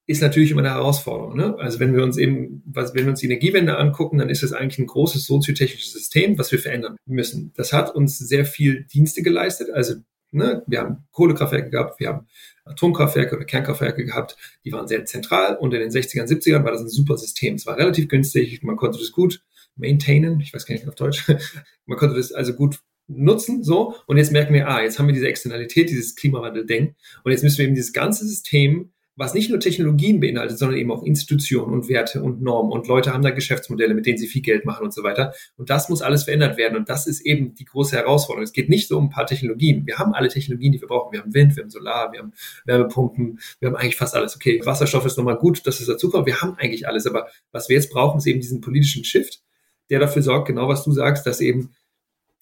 [0.07, 1.37] ist natürlich immer eine Herausforderung.
[1.37, 1.55] Ne?
[1.59, 4.55] Also wenn wir uns eben, was, wenn wir uns die Energiewende angucken, dann ist es
[4.55, 7.53] eigentlich ein großes soziotechnisches System, was wir verändern müssen.
[7.55, 9.69] Das hat uns sehr viel Dienste geleistet.
[9.75, 9.97] Also
[10.33, 12.27] ne, wir haben Kohlekraftwerke gehabt, wir haben
[12.71, 15.57] Atomkraftwerke oder Kernkraftwerke gehabt, die waren sehr zentral.
[15.57, 17.55] Und in den 60ern, 70ern war das ein super System.
[17.55, 19.43] Es war relativ günstig, man konnte das gut
[19.77, 21.27] maintainen, ich weiß gar nicht auf Deutsch,
[21.87, 25.15] man konnte das also gut nutzen, so, und jetzt merken wir, ah, jetzt haben wir
[25.15, 29.61] diese Externalität, dieses Klimawandel-Ding, und jetzt müssen wir eben dieses ganze System was nicht nur
[29.61, 33.93] Technologien beinhaltet, sondern eben auch Institutionen und Werte und Normen und Leute haben da Geschäftsmodelle,
[33.93, 35.35] mit denen sie viel Geld machen und so weiter.
[35.59, 36.79] Und das muss alles verändert werden.
[36.79, 38.45] Und das ist eben die große Herausforderung.
[38.45, 39.87] Es geht nicht so um ein paar Technologien.
[39.87, 41.13] Wir haben alle Technologien, die wir brauchen.
[41.13, 42.33] Wir haben Wind, wir haben Solar, wir haben
[42.65, 44.37] Wärmepumpen, wir haben eigentlich fast alles.
[44.37, 46.25] Okay, Wasserstoff ist nochmal gut, dass es dazu kommt.
[46.25, 47.07] Wir haben eigentlich alles.
[47.07, 49.43] Aber was wir jetzt brauchen, ist eben diesen politischen Shift,
[49.91, 51.75] der dafür sorgt, genau was du sagst, dass eben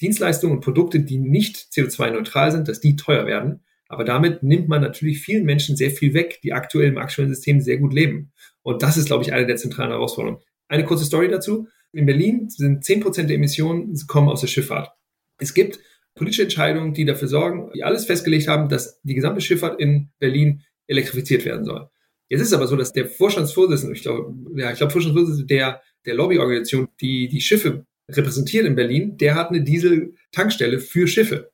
[0.01, 4.83] Dienstleistungen und Produkte, die nicht CO2-neutral sind, dass die teuer werden aber damit nimmt man
[4.83, 8.33] natürlich vielen Menschen sehr viel weg, die aktuell im aktuellen System sehr gut leben.
[8.63, 10.43] Und das ist, glaube ich, eine der zentralen Herausforderungen.
[10.69, 11.69] Eine kurze Story dazu.
[11.93, 14.91] In Berlin sind zehn Prozent der Emissionen kommen aus der Schifffahrt.
[15.39, 15.81] Es gibt
[16.15, 20.63] politische Entscheidungen, die dafür sorgen, die alles festgelegt haben, dass die gesamte Schifffahrt in Berlin
[20.87, 21.89] elektrifiziert werden soll.
[22.29, 25.81] Jetzt ist es aber so, dass der Vorstandsvorsitzende, ich glaube, ja, ich glaube, Vorstandsvorsitzende der,
[26.05, 31.51] der Lobbyorganisation, die die Schiffe repräsentiert in Berlin, der hat eine Diesel-Tankstelle für Schiffe.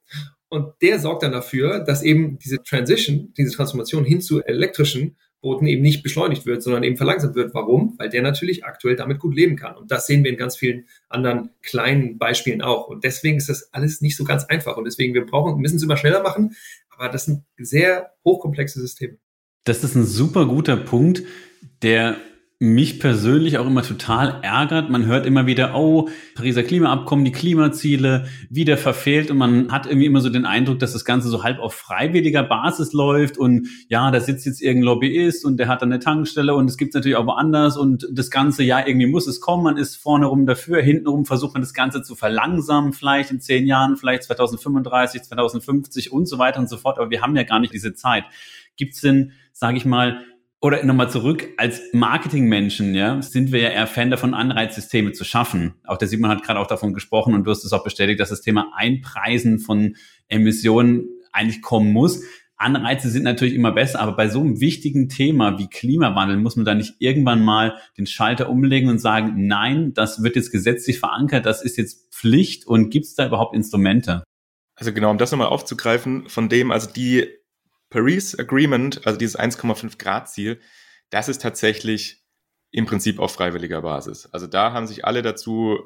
[0.54, 5.66] Und der sorgt dann dafür, dass eben diese Transition, diese Transformation hin zu elektrischen Booten
[5.66, 7.52] eben nicht beschleunigt wird, sondern eben verlangsamt wird.
[7.54, 7.94] Warum?
[7.98, 9.76] Weil der natürlich aktuell damit gut leben kann.
[9.76, 12.86] Und das sehen wir in ganz vielen anderen kleinen Beispielen auch.
[12.86, 14.76] Und deswegen ist das alles nicht so ganz einfach.
[14.76, 16.54] Und deswegen, wir brauchen, müssen es immer schneller machen.
[16.88, 19.18] Aber das sind sehr hochkomplexe Systeme.
[19.64, 21.24] Das ist ein super guter Punkt,
[21.82, 22.16] der
[22.60, 24.88] mich persönlich auch immer total ärgert.
[24.88, 29.30] Man hört immer wieder, oh, Pariser Klimaabkommen, die Klimaziele wieder verfehlt.
[29.30, 32.44] Und man hat irgendwie immer so den Eindruck, dass das Ganze so halb auf freiwilliger
[32.44, 33.38] Basis läuft.
[33.38, 36.54] Und ja, da sitzt jetzt irgendein Lobbyist und der hat dann eine Tankstelle.
[36.54, 37.76] Und es gibt natürlich auch woanders.
[37.76, 41.26] Und das Ganze, ja, irgendwie muss es kommen, man ist vorne rum dafür, hinten rum
[41.26, 46.38] versucht man das Ganze zu verlangsamen, vielleicht in zehn Jahren, vielleicht 2035, 2050 und so
[46.38, 48.24] weiter und so fort, aber wir haben ja gar nicht diese Zeit.
[48.76, 50.20] Gibt es denn, sage ich mal,
[50.64, 55.74] oder nochmal zurück, als Marketingmenschen, ja, sind wir ja eher Fan davon, Anreizsysteme zu schaffen.
[55.84, 58.30] Auch der Simon hat gerade auch davon gesprochen und du hast es auch bestätigt, dass
[58.30, 59.94] das Thema Einpreisen von
[60.28, 62.22] Emissionen eigentlich kommen muss.
[62.56, 66.64] Anreize sind natürlich immer besser, aber bei so einem wichtigen Thema wie Klimawandel muss man
[66.64, 71.44] da nicht irgendwann mal den Schalter umlegen und sagen, nein, das wird jetzt gesetzlich verankert,
[71.44, 74.24] das ist jetzt Pflicht und gibt es da überhaupt Instrumente?
[74.76, 77.28] Also genau, um das nochmal aufzugreifen, von dem, also die
[77.94, 80.60] Paris Agreement, also dieses 1,5 Grad Ziel,
[81.10, 82.24] das ist tatsächlich
[82.72, 84.28] im Prinzip auf freiwilliger Basis.
[84.32, 85.78] Also da haben sich alle dazu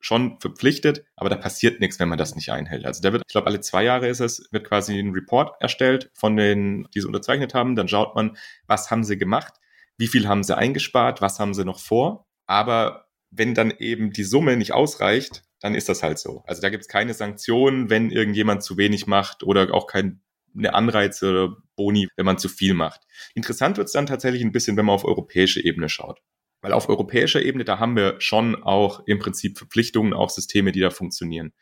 [0.00, 2.84] schon verpflichtet, aber da passiert nichts, wenn man das nicht einhält.
[2.84, 6.10] Also da wird, ich glaube, alle zwei Jahre ist es, wird quasi ein Report erstellt
[6.14, 7.76] von denen, die es unterzeichnet haben.
[7.76, 9.54] Dann schaut man, was haben sie gemacht,
[9.98, 12.26] wie viel haben sie eingespart, was haben sie noch vor.
[12.46, 16.42] Aber wenn dann eben die Summe nicht ausreicht, dann ist das halt so.
[16.44, 20.22] Also da gibt es keine Sanktionen, wenn irgendjemand zu wenig macht oder auch kein
[20.56, 23.00] eine Anreize oder Boni, wenn man zu viel macht.
[23.34, 26.20] Interessant wird es dann tatsächlich ein bisschen, wenn man auf europäische Ebene schaut.
[26.60, 30.80] Weil auf europäischer Ebene, da haben wir schon auch im Prinzip Verpflichtungen, auch Systeme, die
[30.80, 31.52] da funktionieren.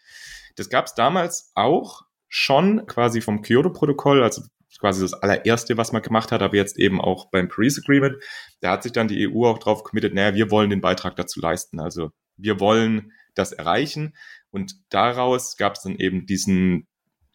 [0.56, 4.42] Das gab es damals auch schon quasi vom Kyoto-Protokoll, also
[4.78, 8.16] quasi das allererste, was man gemacht hat, aber jetzt eben auch beim Paris Agreement.
[8.60, 11.40] Da hat sich dann die EU auch drauf committed, naja, wir wollen den Beitrag dazu
[11.40, 11.80] leisten.
[11.80, 14.14] Also wir wollen das erreichen.
[14.50, 16.86] Und daraus gab es dann eben diesen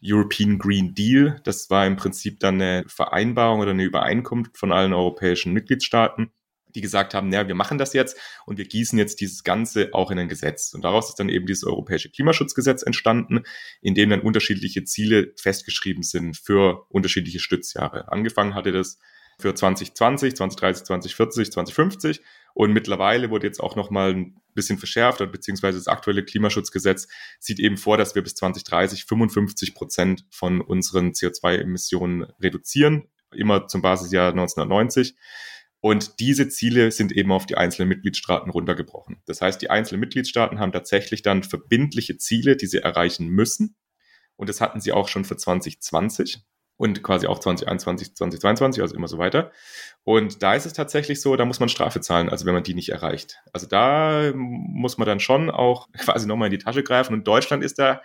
[0.04, 1.40] European Green Deal.
[1.44, 6.32] Das war im Prinzip dann eine Vereinbarung oder eine Übereinkunft von allen europäischen Mitgliedstaaten,
[6.76, 10.12] die gesagt haben, naja, wir machen das jetzt und wir gießen jetzt dieses Ganze auch
[10.12, 10.74] in ein Gesetz.
[10.74, 13.44] Und daraus ist dann eben dieses europäische Klimaschutzgesetz entstanden,
[13.82, 18.12] in dem dann unterschiedliche Ziele festgeschrieben sind für unterschiedliche Stützjahre.
[18.12, 19.00] Angefangen hatte das
[19.40, 22.22] für 2020, 2030, 2040, 2050
[22.56, 27.76] und mittlerweile wurde jetzt auch nochmal ein bisschen verschärft, beziehungsweise das aktuelle Klimaschutzgesetz sieht eben
[27.76, 35.18] vor, dass wir bis 2030 55 Prozent von unseren CO2-Emissionen reduzieren, immer zum Basisjahr 1990.
[35.82, 39.18] Und diese Ziele sind eben auf die einzelnen Mitgliedstaaten runtergebrochen.
[39.26, 43.76] Das heißt, die einzelnen Mitgliedstaaten haben tatsächlich dann verbindliche Ziele, die sie erreichen müssen.
[44.38, 46.40] Und das hatten sie auch schon für 2020
[46.78, 49.52] und quasi auch 2021, 2022, also immer so weiter.
[50.04, 52.74] Und da ist es tatsächlich so, da muss man Strafe zahlen, also wenn man die
[52.74, 53.40] nicht erreicht.
[53.54, 57.64] Also da muss man dann schon auch quasi nochmal in die Tasche greifen und Deutschland
[57.64, 58.02] ist da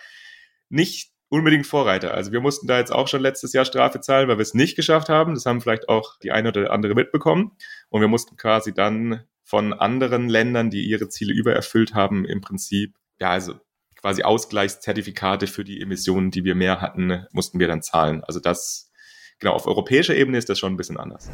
[0.68, 2.12] nicht unbedingt Vorreiter.
[2.12, 4.76] Also wir mussten da jetzt auch schon letztes Jahr Strafe zahlen, weil wir es nicht
[4.76, 5.34] geschafft haben.
[5.34, 7.52] Das haben vielleicht auch die eine oder andere mitbekommen.
[7.88, 12.94] Und wir mussten quasi dann von anderen Ländern, die ihre Ziele übererfüllt haben, im Prinzip,
[13.18, 13.54] ja, also
[14.00, 18.22] quasi Ausgleichszertifikate für die Emissionen, die wir mehr hatten, mussten wir dann zahlen.
[18.24, 18.90] Also das,
[19.38, 21.30] genau, auf europäischer Ebene ist das schon ein bisschen anders.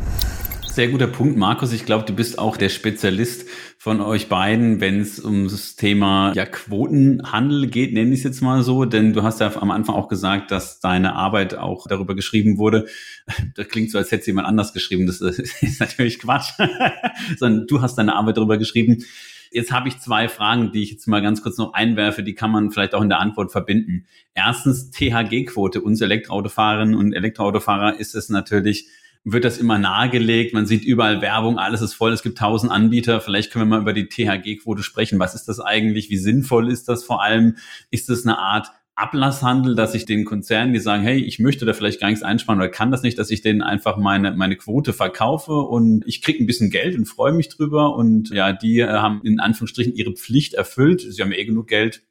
[0.77, 1.73] Sehr guter Punkt, Markus.
[1.73, 3.49] Ich glaube, du bist auch der Spezialist
[3.79, 8.43] von euch beiden, wenn es um das Thema ja, Quotenhandel geht, nenne ich es jetzt
[8.43, 8.85] mal so.
[8.85, 12.89] Denn du hast ja am Anfang auch gesagt, dass deine Arbeit auch darüber geschrieben wurde.
[13.55, 15.07] Das klingt so, als hätte jemand anders geschrieben.
[15.07, 15.21] Das
[15.63, 16.53] ist natürlich Quatsch.
[17.39, 19.03] Sondern du hast deine Arbeit darüber geschrieben.
[19.57, 22.51] Jetzt habe ich zwei Fragen, die ich jetzt mal ganz kurz noch einwerfe, die kann
[22.51, 24.05] man vielleicht auch in der Antwort verbinden.
[24.35, 25.81] Erstens, THG-Quote.
[25.81, 28.87] Uns Elektroautofahrerinnen und Elektroautofahrer ist es natürlich
[29.25, 30.53] wird das immer nahegelegt.
[30.53, 33.23] Man sieht überall Werbung, alles ist voll, es gibt tausend Anbieter.
[33.23, 35.19] Vielleicht können wir mal über die THG-Quote sprechen.
[35.19, 36.11] Was ist das eigentlich?
[36.11, 37.57] Wie sinnvoll ist das vor allem?
[37.91, 41.75] Ist das eine Art Ablasshandel, dass ich den Konzernen, die sagen, hey, ich möchte da
[41.75, 44.95] vielleicht gar nichts einsparen oder kann das nicht, dass ich denen einfach meine, meine Quote
[44.95, 48.89] verkaufe und ich kriege ein bisschen Geld und freue mich drüber und ja, die äh,
[48.89, 51.03] haben in Anführungsstrichen ihre Pflicht erfüllt.
[51.03, 52.05] Sie haben eh genug Geld,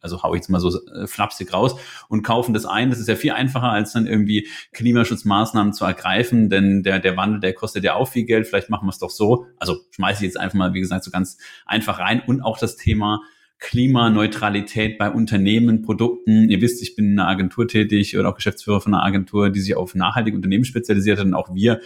[0.00, 1.76] also hau ich jetzt mal so äh, flapsig raus
[2.08, 2.90] und kaufen das ein.
[2.90, 7.38] Das ist ja viel einfacher, als dann irgendwie Klimaschutzmaßnahmen zu ergreifen, denn der, der Wandel,
[7.38, 8.48] der kostet ja auch viel Geld.
[8.48, 9.46] Vielleicht machen wir es doch so.
[9.58, 12.20] Also schmeiße ich jetzt einfach mal, wie gesagt, so ganz einfach rein.
[12.26, 13.20] Und auch das Thema
[13.62, 16.50] Klimaneutralität bei Unternehmen, Produkten.
[16.50, 19.60] Ihr wisst, ich bin in einer Agentur tätig oder auch Geschäftsführer von einer Agentur, die
[19.60, 21.26] sich auf nachhaltige Unternehmen spezialisiert hat.
[21.26, 21.80] Und auch wir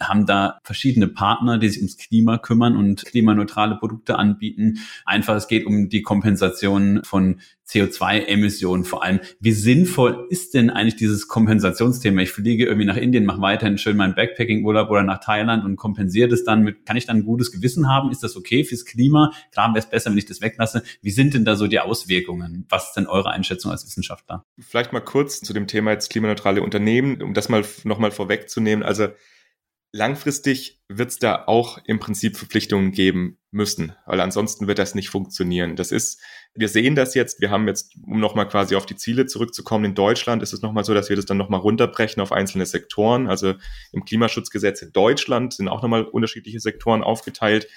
[0.00, 4.78] haben da verschiedene Partner, die sich ums Klima kümmern und klimaneutrale Produkte anbieten.
[5.04, 9.20] Einfach, es geht um die Kompensation von CO2-Emissionen vor allem.
[9.40, 12.22] Wie sinnvoll ist denn eigentlich dieses Kompensationsthema?
[12.22, 16.28] Ich fliege irgendwie nach Indien, mache weiterhin schön meinen Backpacking-Urlaub oder nach Thailand und kompensiere
[16.28, 18.10] das dann mit, kann ich dann ein gutes Gewissen haben?
[18.10, 19.32] Ist das okay fürs Klima?
[19.52, 20.82] Klar wäre es besser, wenn ich das weglasse.
[21.02, 22.66] Wie sind denn da so die Auswirkungen?
[22.68, 24.44] Was ist denn eure Einschätzung als Wissenschaftler?
[24.58, 28.82] Vielleicht mal kurz zu dem Thema jetzt klimaneutrale Unternehmen, um das mal nochmal vorwegzunehmen.
[28.84, 29.08] Also
[29.92, 35.08] langfristig wird es da auch im Prinzip Verpflichtungen geben müssen, weil ansonsten wird das nicht
[35.08, 35.76] funktionieren.
[35.76, 36.20] Das ist,
[36.54, 39.94] wir sehen das jetzt, wir haben jetzt, um nochmal quasi auf die Ziele zurückzukommen, in
[39.94, 43.28] Deutschland ist es nochmal so, dass wir das dann nochmal runterbrechen auf einzelne Sektoren.
[43.28, 43.54] Also
[43.92, 47.68] im Klimaschutzgesetz in Deutschland sind auch nochmal unterschiedliche Sektoren aufgeteilt.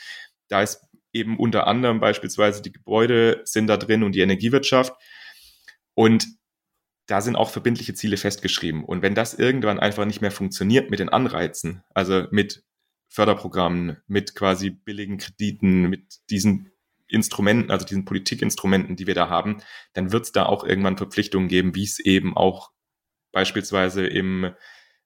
[0.50, 0.82] Da ist
[1.14, 4.94] eben unter anderem beispielsweise die Gebäude sind da drin und die Energiewirtschaft.
[5.94, 6.28] Und
[7.12, 8.86] da sind auch verbindliche Ziele festgeschrieben.
[8.86, 12.64] Und wenn das irgendwann einfach nicht mehr funktioniert mit den Anreizen, also mit
[13.10, 16.72] Förderprogrammen, mit quasi billigen Krediten, mit diesen
[17.10, 21.50] Instrumenten, also diesen Politikinstrumenten, die wir da haben, dann wird es da auch irgendwann Verpflichtungen
[21.50, 22.72] geben, wie es eben auch
[23.34, 24.54] beispielsweise im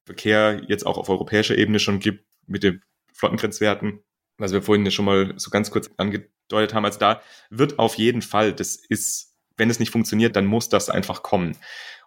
[0.05, 4.03] Verkehr jetzt auch auf europäischer Ebene schon gibt mit den Flottengrenzwerten,
[4.37, 6.85] was wir vorhin schon mal so ganz kurz angedeutet haben.
[6.85, 10.89] Also da wird auf jeden Fall, das ist, wenn es nicht funktioniert, dann muss das
[10.89, 11.57] einfach kommen.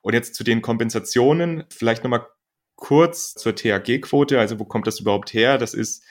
[0.02, 2.26] Und jetzt zu den Kompensationen, vielleicht nochmal
[2.76, 4.38] kurz zur THG-Quote.
[4.38, 5.58] Also wo kommt das überhaupt her?
[5.58, 6.04] Das ist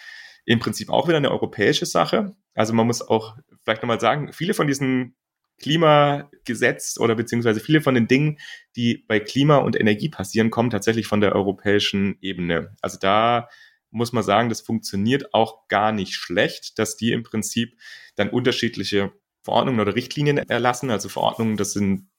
[0.45, 2.35] im Prinzip auch wieder eine europäische Sache.
[2.53, 5.15] Also man muss auch vielleicht nochmal sagen, viele von diesen
[5.59, 8.37] Klimagesetz oder beziehungsweise viele von den Dingen,
[8.75, 12.75] die bei Klima und Energie passieren, kommen tatsächlich von der europäischen Ebene.
[12.81, 13.49] Also da
[13.89, 17.77] muss man sagen, das funktioniert auch gar nicht schlecht, dass die im Prinzip
[18.15, 19.13] dann unterschiedliche
[19.47, 20.91] Verordnungen oder Richtlinien erlassen.
[20.91, 22.09] Also Verordnungen, das sind,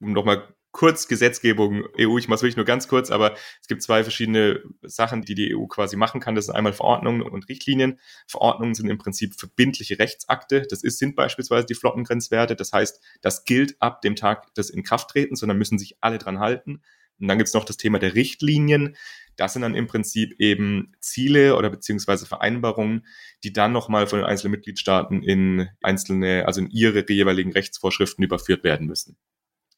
[0.00, 3.80] um nochmal kurz Gesetzgebung EU, ich mache es wirklich nur ganz kurz, aber es gibt
[3.80, 6.34] zwei verschiedene Sachen, die die EU quasi machen kann.
[6.34, 8.00] Das sind einmal Verordnungen und Richtlinien.
[8.26, 10.62] Verordnungen sind im Prinzip verbindliche Rechtsakte.
[10.68, 12.56] Das ist, sind beispielsweise die Flottengrenzwerte.
[12.56, 16.82] Das heißt, das gilt ab dem Tag des Inkrafttretens dann müssen sich alle dran halten.
[17.20, 18.96] Und dann gibt es noch das Thema der Richtlinien.
[19.36, 23.06] Das sind dann im Prinzip eben Ziele oder beziehungsweise Vereinbarungen,
[23.42, 28.64] die dann nochmal von den einzelnen Mitgliedstaaten in einzelne, also in ihre jeweiligen Rechtsvorschriften überführt
[28.64, 29.16] werden müssen.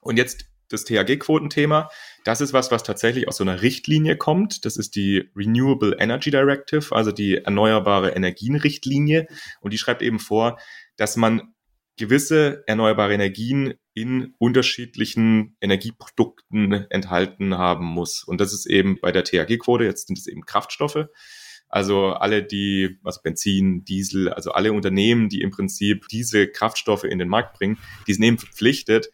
[0.01, 1.88] Und jetzt das THG-Quotenthema.
[2.25, 4.64] Das ist was, was tatsächlich aus so einer Richtlinie kommt.
[4.64, 9.29] Das ist die Renewable Energy Directive, also die erneuerbare Energienrichtlinie.
[9.61, 10.59] Und die schreibt eben vor,
[10.96, 11.55] dass man
[11.96, 18.22] gewisse erneuerbare Energien in unterschiedlichen Energieprodukten enthalten haben muss.
[18.22, 21.06] Und das ist eben bei der THG-Quote, jetzt sind es eben Kraftstoffe.
[21.68, 27.18] Also alle, die, also Benzin, Diesel, also alle Unternehmen, die im Prinzip diese Kraftstoffe in
[27.18, 29.11] den Markt bringen, die sind eben verpflichtet,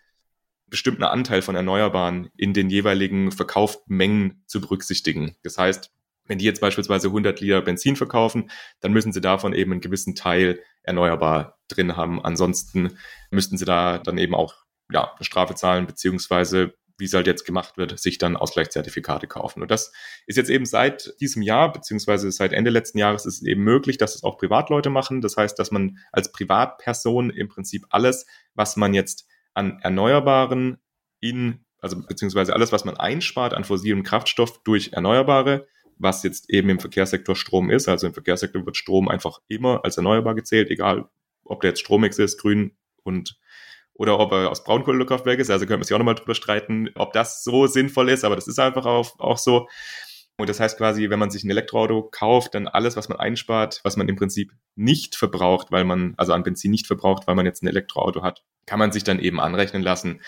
[0.67, 5.37] bestimmten Anteil von Erneuerbaren in den jeweiligen verkauften Mengen zu berücksichtigen.
[5.45, 5.93] Das heißt,
[6.27, 10.17] wenn die jetzt beispielsweise 100 Liter Benzin verkaufen, dann müssen sie davon eben einen gewissen
[10.17, 12.25] Teil erneuerbar drin haben.
[12.25, 12.97] Ansonsten
[13.31, 14.62] müssten sie da dann eben auch
[14.93, 19.63] ja, eine Strafe zahlen, beziehungsweise wie es halt jetzt gemacht wird, sich dann Ausgleichszertifikate kaufen.
[19.63, 19.93] Und das
[20.27, 23.99] ist jetzt eben seit diesem Jahr, beziehungsweise seit Ende letzten Jahres ist es eben möglich,
[23.99, 25.21] dass es auch Privatleute machen.
[25.21, 30.79] Das heißt, dass man als Privatperson im Prinzip alles, was man jetzt an Erneuerbaren
[31.21, 35.67] in, also beziehungsweise alles, was man einspart an fossilem Kraftstoff durch Erneuerbare,
[35.99, 37.89] was jetzt eben im Verkehrssektor Strom ist.
[37.89, 41.09] Also im Verkehrssektor wird Strom einfach immer als erneuerbar gezählt, egal
[41.45, 43.39] ob der jetzt Strommix ist, grün und
[44.03, 45.49] oder ob er aus Braunkohlekraftwerk ist.
[45.49, 48.49] Also können wir sich auch nochmal drüber streiten, ob das so sinnvoll ist, aber das
[48.49, 49.69] ist einfach auch, auch so.
[50.37, 53.81] Und das heißt quasi, wenn man sich ein Elektroauto kauft, dann alles, was man einspart,
[53.85, 57.47] was man im Prinzip nicht verbraucht, weil man, also an Benzin nicht verbraucht, weil man
[57.47, 60.21] jetzt ein Elektroauto hat, kann man sich dann eben anrechnen lassen.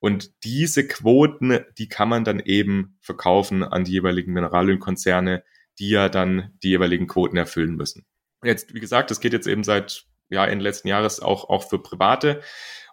[0.00, 5.44] Und diese Quoten, die kann man dann eben verkaufen an die jeweiligen Mineralölkonzerne,
[5.78, 8.04] die ja dann die jeweiligen Quoten erfüllen müssen.
[8.42, 11.78] Jetzt, wie gesagt, das geht jetzt eben seit ja, Ende letzten Jahres auch, auch für
[11.78, 12.40] Private.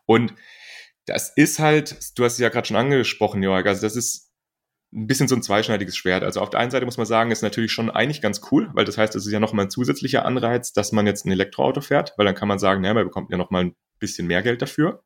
[0.09, 0.33] Und
[1.05, 4.31] das ist halt, du hast es ja gerade schon angesprochen, Jörg, also das ist
[4.91, 6.23] ein bisschen so ein zweischneidiges Schwert.
[6.23, 8.85] Also auf der einen Seite muss man sagen, ist natürlich schon eigentlich ganz cool, weil
[8.85, 12.15] das heißt, es ist ja nochmal ein zusätzlicher Anreiz, dass man jetzt ein Elektroauto fährt,
[12.17, 15.03] weil dann kann man sagen, naja, man bekommt ja nochmal ein bisschen mehr Geld dafür.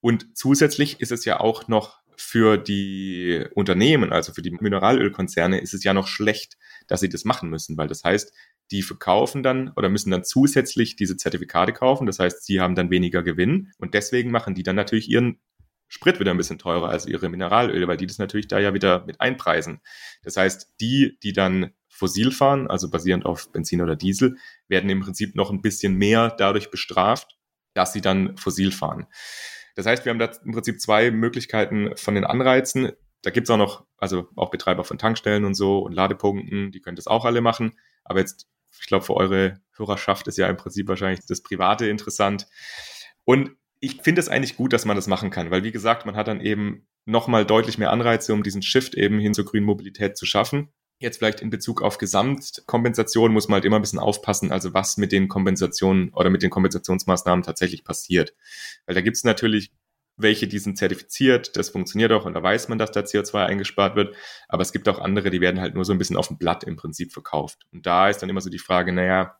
[0.00, 5.74] Und zusätzlich ist es ja auch noch für die Unternehmen, also für die Mineralölkonzerne, ist
[5.74, 6.56] es ja noch schlecht,
[6.88, 8.32] dass sie das machen müssen, weil das heißt,
[8.70, 12.06] die verkaufen dann oder müssen dann zusätzlich diese Zertifikate kaufen.
[12.06, 15.40] Das heißt, sie haben dann weniger Gewinn und deswegen machen die dann natürlich ihren
[15.88, 19.04] Sprit wieder ein bisschen teurer als ihre Mineralöle, weil die das natürlich da ja wieder
[19.06, 19.80] mit einpreisen.
[20.22, 24.36] Das heißt, die, die dann fossil fahren, also basierend auf Benzin oder Diesel,
[24.68, 27.36] werden im Prinzip noch ein bisschen mehr dadurch bestraft,
[27.74, 29.06] dass sie dann fossil fahren.
[29.74, 32.92] Das heißt, wir haben da im Prinzip zwei Möglichkeiten von den Anreizen.
[33.22, 36.96] Da gibt's auch noch, also auch Betreiber von Tankstellen und so und Ladepunkten, die können
[36.96, 37.72] das auch alle machen.
[38.04, 42.46] Aber jetzt, ich glaube, für eure Hörerschaft ist ja im Prinzip wahrscheinlich das Private interessant.
[43.24, 46.16] Und ich finde es eigentlich gut, dass man das machen kann, weil wie gesagt, man
[46.16, 50.16] hat dann eben nochmal deutlich mehr Anreize, um diesen Shift eben hin zur grünen Mobilität
[50.16, 50.68] zu schaffen.
[50.98, 54.98] Jetzt vielleicht in Bezug auf Gesamtkompensation muss man halt immer ein bisschen aufpassen, also was
[54.98, 58.34] mit den Kompensationen oder mit den Kompensationsmaßnahmen tatsächlich passiert.
[58.84, 59.72] Weil da gibt es natürlich
[60.22, 63.96] welche, die sind zertifiziert, das funktioniert auch und da weiß man, dass da CO2 eingespart
[63.96, 64.14] wird.
[64.48, 66.64] Aber es gibt auch andere, die werden halt nur so ein bisschen auf dem Blatt
[66.64, 67.66] im Prinzip verkauft.
[67.72, 69.36] Und da ist dann immer so die Frage, naja,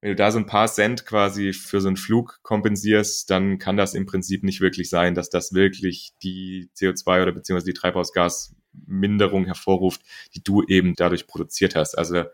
[0.00, 3.76] wenn du da so ein paar Cent quasi für so einen Flug kompensierst, dann kann
[3.76, 9.46] das im Prinzip nicht wirklich sein, dass das wirklich die CO2 oder beziehungsweise die Treibhausgasminderung
[9.46, 10.02] hervorruft,
[10.34, 11.96] die du eben dadurch produziert hast.
[11.96, 12.24] Also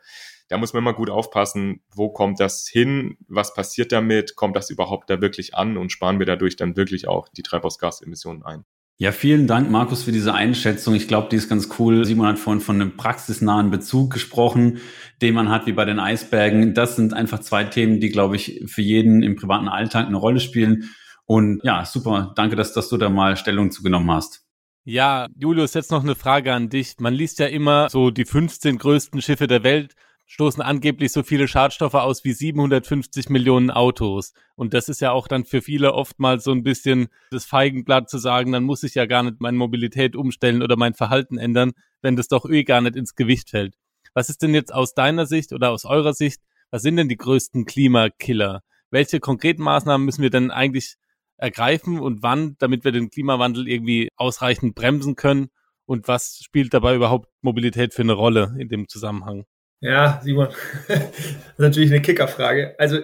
[0.49, 4.71] da muss man immer gut aufpassen, wo kommt das hin, was passiert damit, kommt das
[4.71, 8.65] überhaupt da wirklich an und sparen wir dadurch dann wirklich auch die Treibhausgasemissionen ein.
[8.99, 10.95] Ja, vielen Dank, Markus, für diese Einschätzung.
[10.95, 12.05] Ich glaube, die ist ganz cool.
[12.05, 14.79] Simon hat vorhin von einem praxisnahen Bezug gesprochen,
[15.21, 16.73] den man hat, wie bei den Eisbergen.
[16.73, 20.39] Das sind einfach zwei Themen, die, glaube ich, für jeden im privaten Alltag eine Rolle
[20.39, 20.91] spielen.
[21.25, 22.33] Und ja, super.
[22.37, 24.45] Danke, dass, dass du da mal Stellung zugenommen hast.
[24.85, 26.95] Ja, Julius, jetzt noch eine Frage an dich.
[26.99, 29.95] Man liest ja immer so die 15 größten Schiffe der Welt
[30.33, 34.33] stoßen angeblich so viele Schadstoffe aus wie 750 Millionen Autos.
[34.55, 38.17] Und das ist ja auch dann für viele oftmals so ein bisschen das Feigenblatt zu
[38.17, 42.17] sagen, dann muss ich ja gar nicht meine Mobilität umstellen oder mein Verhalten ändern, wenn
[42.17, 43.75] das doch eh gar nicht ins Gewicht fällt.
[44.15, 46.41] Was ist denn jetzt aus deiner Sicht oder aus eurer Sicht,
[46.71, 48.63] was sind denn die größten Klimakiller?
[48.91, 50.95] Welche konkreten Maßnahmen müssen wir denn eigentlich
[51.37, 55.51] ergreifen und wann, damit wir den Klimawandel irgendwie ausreichend bremsen können?
[55.85, 59.45] Und was spielt dabei überhaupt Mobilität für eine Rolle in dem Zusammenhang?
[59.83, 60.49] Ja, Simon,
[60.87, 62.77] das ist natürlich eine Kickerfrage.
[62.79, 63.01] Also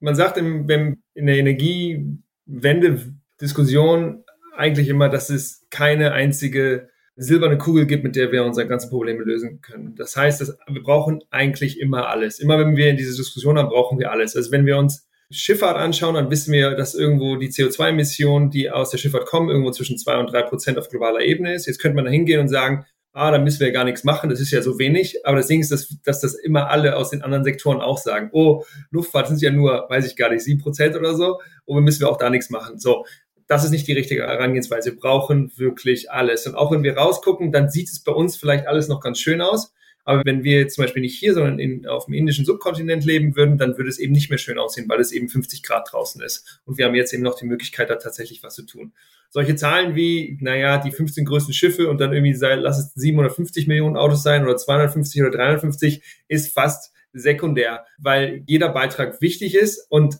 [0.00, 0.66] man sagt im,
[1.14, 4.24] in der Energiewende-Diskussion
[4.56, 9.22] eigentlich immer, dass es keine einzige silberne Kugel gibt, mit der wir unsere ganzen Probleme
[9.22, 9.94] lösen können.
[9.94, 12.38] Das heißt, dass wir brauchen eigentlich immer alles.
[12.38, 14.34] Immer wenn wir in diese Diskussion haben, brauchen wir alles.
[14.34, 18.88] Also wenn wir uns Schifffahrt anschauen, dann wissen wir, dass irgendwo die CO2-Emissionen, die aus
[18.90, 21.66] der Schifffahrt kommen, irgendwo zwischen zwei und drei Prozent auf globaler Ebene ist.
[21.66, 24.40] Jetzt könnte man da hingehen und sagen, ah, da müssen wir gar nichts machen, das
[24.40, 25.26] ist ja so wenig.
[25.26, 28.30] Aber das Ding ist, dass, dass das immer alle aus den anderen Sektoren auch sagen.
[28.32, 31.40] Oh, Luftfahrt sind ja nur, weiß ich gar nicht, sieben Prozent oder so.
[31.64, 32.78] Und wir müssen wir auch da nichts machen.
[32.78, 33.04] So.
[33.48, 34.92] Das ist nicht die richtige Herangehensweise.
[34.92, 36.46] Wir brauchen wirklich alles.
[36.46, 39.42] Und auch wenn wir rausgucken, dann sieht es bei uns vielleicht alles noch ganz schön
[39.42, 39.74] aus.
[40.04, 43.36] Aber wenn wir jetzt zum Beispiel nicht hier, sondern in, auf dem indischen Subkontinent leben
[43.36, 46.20] würden, dann würde es eben nicht mehr schön aussehen, weil es eben 50 Grad draußen
[46.22, 46.60] ist.
[46.64, 48.92] Und wir haben jetzt eben noch die Möglichkeit, da tatsächlich was zu tun.
[49.32, 53.66] Solche Zahlen wie, naja, die 15 größten Schiffe und dann irgendwie, sei, lass es 750
[53.66, 59.86] Millionen Autos sein oder 250 oder 350, ist fast sekundär, weil jeder Beitrag wichtig ist
[59.90, 60.18] und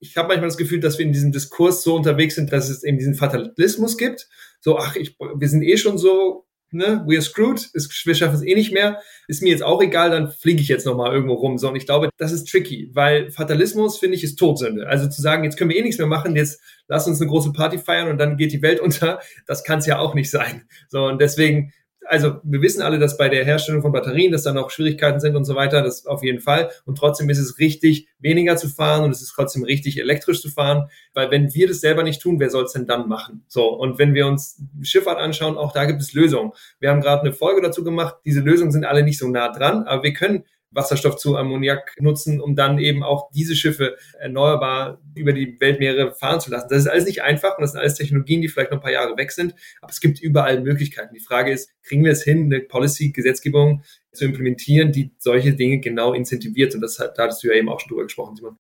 [0.00, 2.82] ich habe manchmal das Gefühl, dass wir in diesem Diskurs so unterwegs sind, dass es
[2.82, 4.28] eben diesen Fatalismus gibt.
[4.60, 8.42] So, ach, ich, wir sind eh schon so ne, we are screwed, wir schaffen es
[8.42, 11.58] eh nicht mehr, ist mir jetzt auch egal, dann fliege ich jetzt nochmal irgendwo rum.
[11.58, 14.86] So, und ich glaube, das ist tricky, weil Fatalismus, finde ich, ist Todsünde.
[14.86, 17.52] Also zu sagen, jetzt können wir eh nichts mehr machen, jetzt lass uns eine große
[17.52, 20.62] Party feiern und dann geht die Welt unter, das kann es ja auch nicht sein.
[20.88, 21.72] So, und deswegen
[22.08, 25.36] also wir wissen alle, dass bei der Herstellung von Batterien, dass da noch Schwierigkeiten sind
[25.36, 26.70] und so weiter, das auf jeden Fall.
[26.86, 30.48] Und trotzdem ist es richtig, weniger zu fahren und es ist trotzdem richtig, elektrisch zu
[30.48, 33.44] fahren, weil wenn wir das selber nicht tun, wer soll es denn dann machen?
[33.46, 36.52] So, und wenn wir uns Schifffahrt anschauen, auch da gibt es Lösungen.
[36.80, 39.84] Wir haben gerade eine Folge dazu gemacht, diese Lösungen sind alle nicht so nah dran,
[39.84, 45.32] aber wir können Wasserstoff zu Ammoniak nutzen, um dann eben auch diese Schiffe erneuerbar über
[45.32, 46.68] die Weltmeere fahren zu lassen.
[46.70, 48.92] Das ist alles nicht einfach und das sind alles Technologien, die vielleicht noch ein paar
[48.92, 51.14] Jahre weg sind, aber es gibt überall Möglichkeiten.
[51.14, 55.80] Die Frage ist, kriegen wir es hin, eine Policy, Gesetzgebung zu implementieren, die solche Dinge
[55.80, 58.58] genau incentiviert und das da hattest du ja eben auch schon drüber gesprochen, Simon.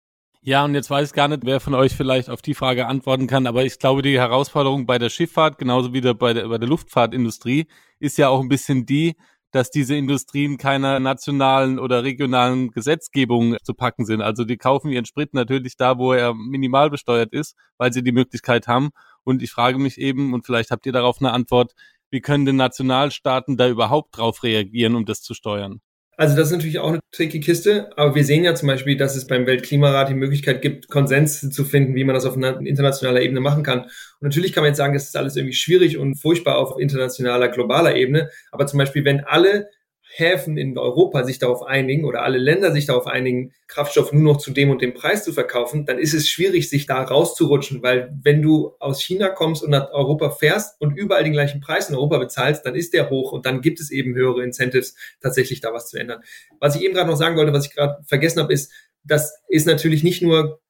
[0.46, 3.26] Ja, und jetzt weiß ich gar nicht, wer von euch vielleicht auf die Frage antworten
[3.26, 6.68] kann, aber ich glaube, die Herausforderung bei der Schifffahrt, genauso wie bei der, bei der
[6.68, 7.66] Luftfahrtindustrie,
[7.98, 9.16] ist ja auch ein bisschen die,
[9.54, 14.20] dass diese Industrien keiner nationalen oder regionalen Gesetzgebung zu packen sind.
[14.20, 18.10] Also die kaufen ihren Sprit natürlich da, wo er minimal besteuert ist, weil sie die
[18.10, 18.90] Möglichkeit haben.
[19.22, 21.74] Und ich frage mich eben, und vielleicht habt ihr darauf eine Antwort,
[22.10, 25.80] wie können denn Nationalstaaten da überhaupt drauf reagieren, um das zu steuern?
[26.16, 29.16] Also das ist natürlich auch eine tricky Kiste, aber wir sehen ja zum Beispiel, dass
[29.16, 33.40] es beim Weltklimarat die Möglichkeit gibt, Konsens zu finden, wie man das auf internationaler Ebene
[33.40, 33.80] machen kann.
[33.80, 33.90] Und
[34.20, 37.96] natürlich kann man jetzt sagen, das ist alles irgendwie schwierig und furchtbar auf internationaler, globaler
[37.96, 39.68] Ebene, aber zum Beispiel, wenn alle
[40.16, 44.36] Häfen in Europa sich darauf einigen oder alle Länder sich darauf einigen, Kraftstoff nur noch
[44.36, 48.14] zu dem und dem Preis zu verkaufen, dann ist es schwierig, sich da rauszurutschen, weil
[48.22, 51.96] wenn du aus China kommst und nach Europa fährst und überall den gleichen Preis in
[51.96, 55.72] Europa bezahlst, dann ist der hoch und dann gibt es eben höhere Incentives, tatsächlich da
[55.72, 56.22] was zu ändern.
[56.60, 58.70] Was ich eben gerade noch sagen wollte, was ich gerade vergessen habe, ist,
[59.02, 60.60] das ist natürlich nicht nur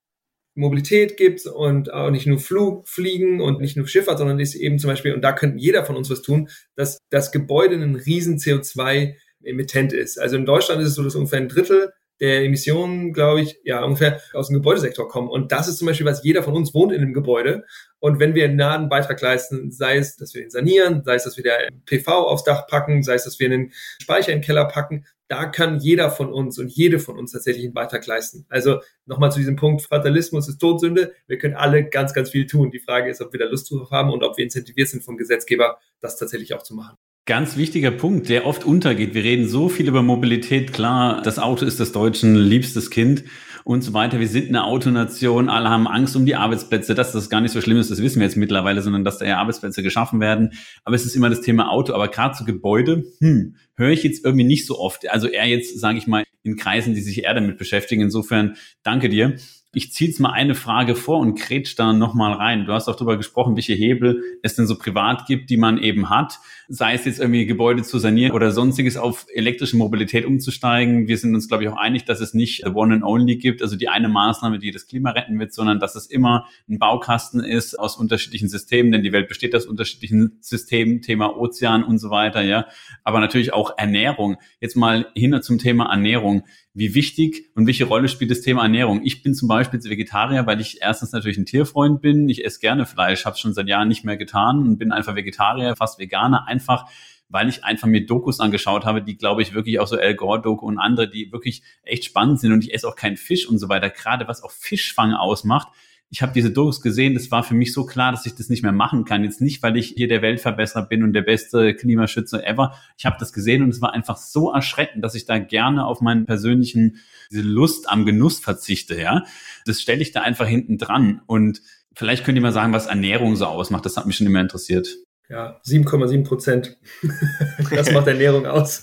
[0.55, 4.79] Mobilität gibt und auch nicht nur Flug, Fliegen und nicht nur Schifffahrt, sondern ist eben
[4.79, 8.39] zum Beispiel, und da könnte jeder von uns was tun, dass das Gebäude einen riesen
[8.39, 10.19] CO2 Emittent ist.
[10.19, 13.83] Also in Deutschland ist es so, dass ungefähr ein Drittel der Emissionen, glaube ich, ja,
[13.83, 15.29] ungefähr aus dem Gebäudesektor kommen.
[15.29, 17.65] Und das ist zum Beispiel, was jeder von uns wohnt in einem Gebäude.
[17.99, 21.25] Und wenn wir einen nahen Beitrag leisten, sei es, dass wir ihn sanieren, sei es,
[21.25, 24.45] dass wir der PV aufs Dach packen, sei es, dass wir einen Speicher in den
[24.45, 28.45] Keller packen, da kann jeder von uns und jede von uns tatsächlich einen Beitrag leisten.
[28.49, 31.15] Also nochmal zu diesem Punkt, Fatalismus ist Todsünde.
[31.27, 32.71] Wir können alle ganz, ganz viel tun.
[32.71, 35.17] Die Frage ist, ob wir da Lust drauf haben und ob wir incentiviert sind vom
[35.17, 36.97] Gesetzgeber, das tatsächlich auch zu machen.
[37.27, 39.15] Ganz wichtiger Punkt, der oft untergeht.
[39.15, 40.75] Wir reden so viel über Mobilität.
[40.75, 43.25] Klar, das Auto ist das Deutschen liebstes Kind
[43.65, 44.21] und so weiter.
[44.21, 45.49] Wir sind eine Autonation.
[45.49, 46.95] Alle haben Angst um die Arbeitsplätze.
[46.95, 49.25] Dass das gar nicht so schlimm ist, das wissen wir jetzt mittlerweile, sondern dass da
[49.25, 50.51] ja Arbeitsplätze geschaffen werden.
[50.85, 51.95] Aber es ist immer das Thema Auto.
[51.95, 55.09] Aber gerade zu Gebäude, hm, höre ich jetzt irgendwie nicht so oft.
[55.11, 58.03] Also eher jetzt, sage ich mal, in Kreisen, die sich eher damit beschäftigen.
[58.03, 59.37] Insofern danke dir.
[59.77, 62.65] Ich ziehe jetzt mal eine Frage vor und kretsch da nochmal rein.
[62.65, 66.11] Du hast auch darüber gesprochen, welche Hebel es denn so privat gibt, die man eben
[66.11, 66.39] hat.
[66.69, 71.09] Sei es jetzt irgendwie Gebäude zu sanieren oder sonstiges auf elektrische Mobilität umzusteigen.
[71.09, 73.77] Wir sind uns, glaube ich, auch einig, dass es nicht One and Only gibt, also
[73.77, 77.79] die eine Maßnahme, die das Klima retten wird, sondern dass es immer ein Baukasten ist
[77.79, 82.43] aus unterschiedlichen Systemen, denn die Welt besteht aus unterschiedlichen Systemen, Thema Ozean und so weiter,
[82.43, 82.67] ja.
[83.03, 84.37] Aber natürlich auch Ernährung.
[84.61, 86.45] Jetzt mal hin zum Thema Ernährung
[86.75, 89.01] wie wichtig und welche Rolle spielt das Thema Ernährung?
[89.05, 92.29] Ich bin zum Beispiel Vegetarier, weil ich erstens natürlich ein Tierfreund bin.
[92.29, 95.15] Ich esse gerne Fleisch, habe es schon seit Jahren nicht mehr getan und bin einfach
[95.15, 96.91] Vegetarier, fast Veganer, einfach
[97.31, 100.67] weil ich einfach mir Dokus angeschaut habe, die glaube ich wirklich auch so El Gore-Doku
[100.67, 103.69] und andere, die wirklich echt spannend sind und ich esse auch keinen Fisch und so
[103.69, 103.91] weiter.
[103.91, 105.67] Gerade was auch Fischfang ausmacht,
[106.11, 108.63] ich habe diese Dokus gesehen, das war für mich so klar, dass ich das nicht
[108.63, 109.25] mehr machen kann.
[109.25, 112.77] Jetzt nicht, weil ich hier der Weltverbesserer bin und der beste Klimaschützer ever.
[112.97, 116.01] Ich habe das gesehen und es war einfach so erschreckend, dass ich da gerne auf
[116.01, 117.01] meinen persönlichen
[117.33, 119.01] diese Lust am Genuss verzichte.
[119.01, 119.25] Ja,
[119.67, 121.21] das stelle ich da einfach hinten dran.
[121.27, 121.63] Und
[121.97, 123.85] vielleicht könnt ihr mal sagen, was Ernährung so ausmacht.
[123.85, 124.87] Das hat mich schon immer interessiert.
[125.29, 126.77] Ja, 7,7 Prozent.
[127.71, 128.83] das macht Ernährung aus.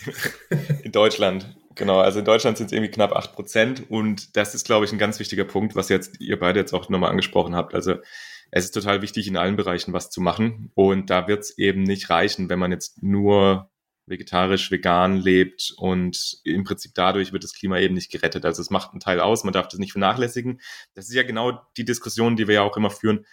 [0.84, 1.56] In Deutschland.
[1.76, 4.92] Genau, also in Deutschland sind es irgendwie knapp acht Prozent und das ist, glaube ich,
[4.92, 7.74] ein ganz wichtiger Punkt, was jetzt ihr beide jetzt auch nochmal angesprochen habt.
[7.74, 7.96] Also
[8.50, 11.84] es ist total wichtig, in allen Bereichen was zu machen und da wird es eben
[11.84, 13.72] nicht reichen, wenn man jetzt nur
[14.06, 18.46] vegetarisch, vegan lebt und im Prinzip dadurch wird das Klima eben nicht gerettet.
[18.46, 20.60] Also es macht einen Teil aus, man darf das nicht vernachlässigen.
[20.96, 23.26] Das ist ja genau die Diskussion, die wir ja auch immer führen.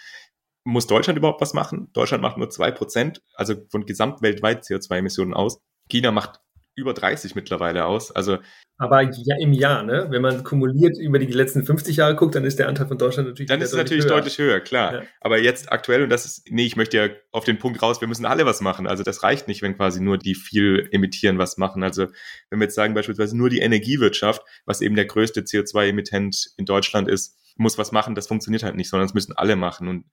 [0.65, 1.89] Muss Deutschland überhaupt was machen?
[1.93, 5.61] Deutschland macht nur zwei Prozent, also von gesamtweltweit CO2-Emissionen aus.
[5.89, 6.41] China macht
[6.75, 8.13] über 30 mittlerweile aus.
[8.13, 8.39] Also
[8.81, 10.07] aber ja, im Jahr, ne?
[10.11, 13.29] Wenn man kumuliert über die letzten 50 Jahre guckt, dann ist der Anteil von Deutschland
[13.29, 14.13] natürlich Dann ist es natürlich höher.
[14.13, 14.95] deutlich höher, klar.
[14.95, 15.03] Ja.
[15.21, 18.07] Aber jetzt aktuell, und das ist, nee, ich möchte ja auf den Punkt raus, wir
[18.07, 18.87] müssen alle was machen.
[18.87, 21.83] Also das reicht nicht, wenn quasi nur die viel emittieren was machen.
[21.83, 22.07] Also
[22.51, 27.09] wenn wir jetzt sagen, beispielsweise nur die Energiewirtschaft, was eben der größte CO2-Emittent in Deutschland
[27.09, 29.89] ist, muss was machen, das funktioniert halt nicht, sondern es müssen alle machen.
[29.89, 30.05] Und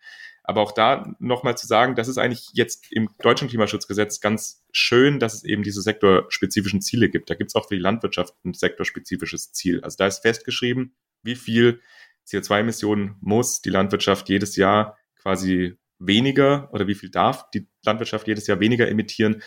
[0.48, 5.20] aber auch da nochmal zu sagen, das ist eigentlich jetzt im deutschen Klimaschutzgesetz ganz schön,
[5.20, 7.30] dass es eben diese sektorspezifischen Ziele gibt.
[7.30, 9.82] Da gibt es auch für die Landwirtschaft ein sektorspezifisches Ziel.
[9.82, 11.82] Also da ist festgeschrieben, wie viel
[12.28, 18.46] CO2-Emissionen muss die Landwirtschaft jedes Jahr quasi weniger oder wie viel darf die Landwirtschaft jedes
[18.46, 19.42] Jahr weniger emittieren.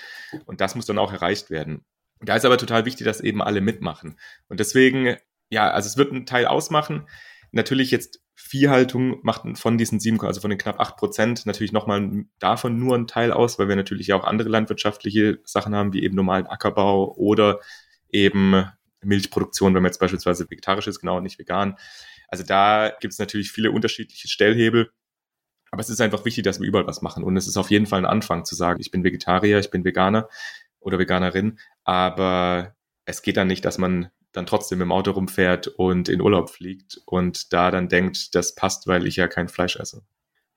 [0.46, 1.84] Und das muss dann auch erreicht werden.
[2.20, 4.18] Da ist aber total wichtig, dass eben alle mitmachen.
[4.48, 5.16] Und deswegen,
[5.50, 7.06] ja, also es wird einen Teil ausmachen.
[7.52, 12.24] Natürlich jetzt Viehhaltung macht von diesen sieben, also von den knapp acht Prozent natürlich nochmal
[12.38, 16.14] davon nur einen Teil aus, weil wir natürlich auch andere landwirtschaftliche Sachen haben, wie eben
[16.14, 17.58] normalen Ackerbau oder
[18.10, 18.64] eben
[19.02, 21.76] Milchproduktion, wenn man jetzt beispielsweise vegetarisch ist, genau, nicht vegan.
[22.28, 24.92] Also da gibt es natürlich viele unterschiedliche Stellhebel.
[25.72, 27.24] Aber es ist einfach wichtig, dass wir überall was machen.
[27.24, 29.84] Und es ist auf jeden Fall ein Anfang zu sagen, ich bin Vegetarier, ich bin
[29.84, 30.28] Veganer
[30.78, 31.58] oder Veganerin.
[31.82, 36.50] Aber es geht dann nicht, dass man dann trotzdem im Auto rumfährt und in Urlaub
[36.50, 40.02] fliegt und da dann denkt, das passt, weil ich ja kein Fleisch esse.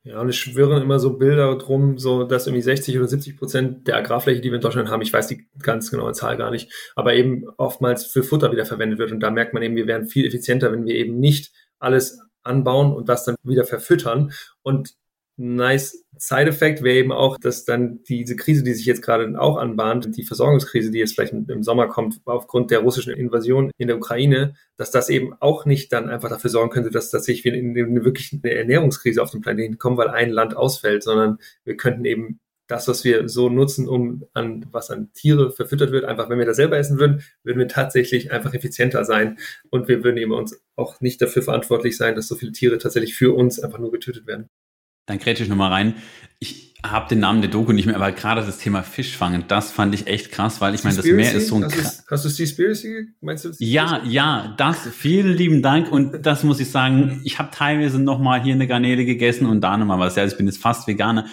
[0.03, 3.87] Ja, und es schwirren immer so Bilder drum, so dass irgendwie 60 oder 70 Prozent
[3.87, 6.71] der Agrarfläche, die wir in Deutschland haben, ich weiß die ganz genaue Zahl gar nicht,
[6.95, 9.11] aber eben oftmals für Futter wieder verwendet wird.
[9.11, 12.93] Und da merkt man eben, wir wären viel effizienter, wenn wir eben nicht alles anbauen
[12.93, 14.31] und das dann wieder verfüttern.
[14.63, 14.95] Und
[15.37, 20.15] nice Side-Effekt wäre eben auch, dass dann diese Krise, die sich jetzt gerade auch anbahnt,
[20.15, 24.53] die Versorgungskrise, die jetzt vielleicht im Sommer kommt, aufgrund der russischen Invasion in der Ukraine,
[24.77, 28.05] dass das eben auch nicht dann einfach dafür sorgen könnte, dass tatsächlich wir in eine
[28.05, 32.39] wirklich eine Ernährungskrise auf dem Planeten kommen, weil ein Land ausfällt, sondern wir könnten eben
[32.71, 36.45] das, was wir so nutzen, um an was an Tiere verfüttert wird, einfach wenn wir
[36.45, 39.37] das selber essen würden, würden wir tatsächlich einfach effizienter sein
[39.71, 43.15] und wir würden eben uns auch nicht dafür verantwortlich sein, dass so viele Tiere tatsächlich
[43.15, 44.47] für uns einfach nur getötet werden.
[45.05, 45.95] Dann ich nochmal rein.
[46.39, 49.93] Ich habe den Namen der Doku nicht mehr, aber gerade das Thema Fischfangen, das fand
[49.93, 51.65] ich echt krass, weil ich meine, das Meer ist so ein...
[51.65, 53.09] Hast, hast du Seaspiracy?
[53.21, 57.49] Meinst du Ja, ja, das, vielen lieben Dank und das muss ich sagen, ich habe
[57.51, 60.15] teilweise nochmal hier eine Garnele gegessen und da nochmal was.
[60.15, 61.27] Ja, ich bin jetzt fast Veganer.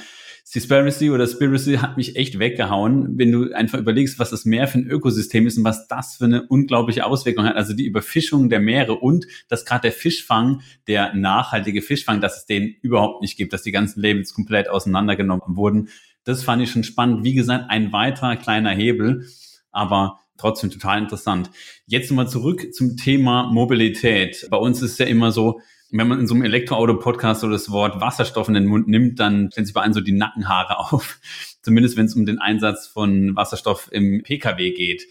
[0.51, 4.79] Seaspiracy oder Spiracy hat mich echt weggehauen, wenn du einfach überlegst, was das Meer für
[4.79, 7.57] ein Ökosystem ist und was das für eine unglaubliche Auswirkung hat.
[7.57, 12.47] Also die Überfischung der Meere und dass gerade der Fischfang, der nachhaltige Fischfang, dass es
[12.47, 15.91] den überhaupt nicht gibt, dass die ganzen Labels komplett auseinandergenommen wurden.
[16.25, 17.25] Das fand ich schon spannend.
[17.25, 19.27] Wie gesagt, ein weiterer kleiner Hebel,
[19.71, 21.51] aber trotzdem total interessant.
[21.85, 24.47] Jetzt nochmal zurück zum Thema Mobilität.
[24.51, 28.01] Bei uns ist ja immer so, wenn man in so einem Elektroauto-Podcast so das Wort
[28.01, 31.19] Wasserstoff in den Mund nimmt, dann stellen sich bei allen so die Nackenhaare auf.
[31.63, 35.05] Zumindest wenn es um den Einsatz von Wasserstoff im Pkw geht.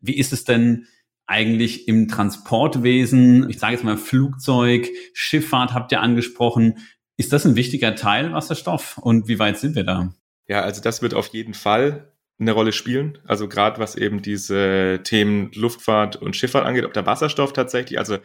[0.00, 0.86] Wie ist es denn
[1.26, 3.48] eigentlich im Transportwesen?
[3.48, 6.78] Ich sage jetzt mal Flugzeug, Schifffahrt habt ihr angesprochen.
[7.16, 8.98] Ist das ein wichtiger Teil Wasserstoff?
[8.98, 10.12] Und wie weit sind wir da?
[10.48, 13.18] Ja, also das wird auf jeden Fall eine Rolle spielen.
[13.24, 18.18] Also gerade was eben diese Themen Luftfahrt und Schifffahrt angeht, ob der Wasserstoff tatsächlich, also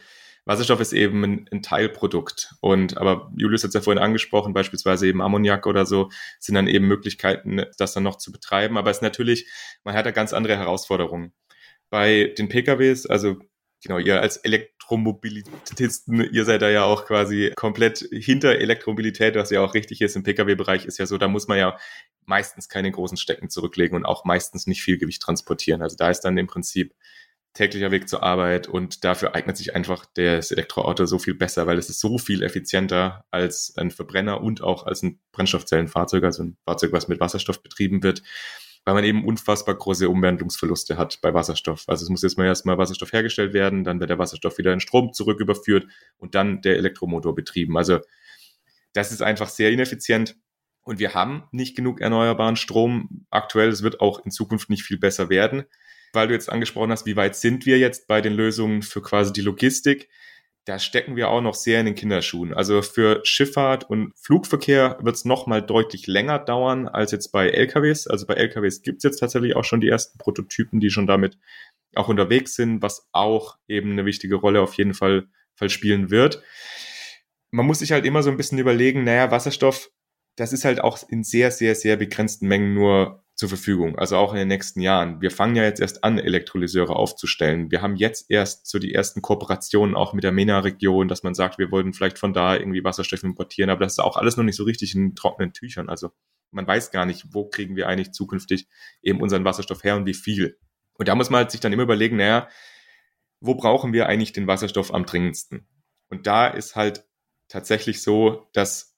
[0.48, 2.56] Wasserstoff ist eben ein, ein, Teilprodukt.
[2.62, 6.68] Und aber Julius hat es ja vorhin angesprochen, beispielsweise eben Ammoniak oder so, sind dann
[6.68, 8.78] eben Möglichkeiten, das dann noch zu betreiben.
[8.78, 9.50] Aber es ist natürlich,
[9.84, 11.34] man hat da ganz andere Herausforderungen.
[11.90, 13.36] Bei den PKWs, also
[13.84, 19.60] genau, ihr als Elektromobilitisten, ihr seid da ja auch quasi komplett hinter Elektromobilität, was ja
[19.62, 20.16] auch richtig ist.
[20.16, 21.78] Im Pkw-Bereich ist ja so, da muss man ja
[22.26, 25.82] meistens keine großen Stecken zurücklegen und auch meistens nicht viel Gewicht transportieren.
[25.82, 26.94] Also da ist dann im Prinzip
[27.58, 31.80] täglicher Weg zur Arbeit und dafür eignet sich einfach das Elektroauto so viel besser, weil
[31.80, 36.58] es ist so viel effizienter als ein Verbrenner und auch als ein Brennstoffzellenfahrzeug, also ein
[36.66, 38.22] Fahrzeug, was mit Wasserstoff betrieben wird,
[38.86, 41.86] weil man eben unfassbar große Umwandlungsverluste hat bei Wasserstoff.
[41.88, 44.80] Also es muss jetzt mal erstmal Wasserstoff hergestellt werden, dann wird der Wasserstoff wieder in
[44.80, 45.88] Strom zurücküberführt
[46.18, 47.76] und dann der Elektromotor betrieben.
[47.76, 48.02] Also
[48.94, 50.36] das ist einfach sehr ineffizient.
[50.84, 53.68] Und wir haben nicht genug erneuerbaren Strom aktuell.
[53.70, 55.66] Es wird auch in Zukunft nicht viel besser werden
[56.14, 59.34] weil du jetzt angesprochen hast, wie weit sind wir jetzt bei den Lösungen für quasi
[59.34, 60.10] die Logistik?
[60.66, 62.54] Da stecken wir auch noch sehr in den Kinderschuhen.
[62.54, 68.08] Also für Schifffahrt und Flugverkehr wird es nochmal deutlich länger dauern als jetzt bei LKWs.
[68.08, 71.38] Also bei LKWs gibt es jetzt tatsächlich auch schon die ersten Prototypen, die schon damit
[71.96, 76.44] auch unterwegs sind, was auch eben eine wichtige Rolle auf jeden Fall, Fall spielen wird.
[77.50, 79.90] Man muss sich halt immer so ein bisschen überlegen, naja, Wasserstoff,
[80.36, 84.34] das ist halt auch in sehr, sehr, sehr begrenzten Mengen nur zur Verfügung, also auch
[84.34, 85.22] in den nächsten Jahren.
[85.22, 87.70] Wir fangen ja jetzt erst an, Elektrolyseure aufzustellen.
[87.70, 91.60] Wir haben jetzt erst so die ersten Kooperationen auch mit der MENA-Region, dass man sagt,
[91.60, 94.56] wir wollten vielleicht von da irgendwie Wasserstoff importieren, aber das ist auch alles noch nicht
[94.56, 95.88] so richtig in trockenen Tüchern.
[95.88, 96.10] Also
[96.50, 98.68] man weiß gar nicht, wo kriegen wir eigentlich zukünftig
[99.04, 100.58] eben unseren Wasserstoff her und wie viel.
[100.94, 102.48] Und da muss man halt sich dann immer überlegen, naja,
[103.40, 105.68] wo brauchen wir eigentlich den Wasserstoff am dringendsten?
[106.10, 107.06] Und da ist halt
[107.50, 108.97] tatsächlich so, dass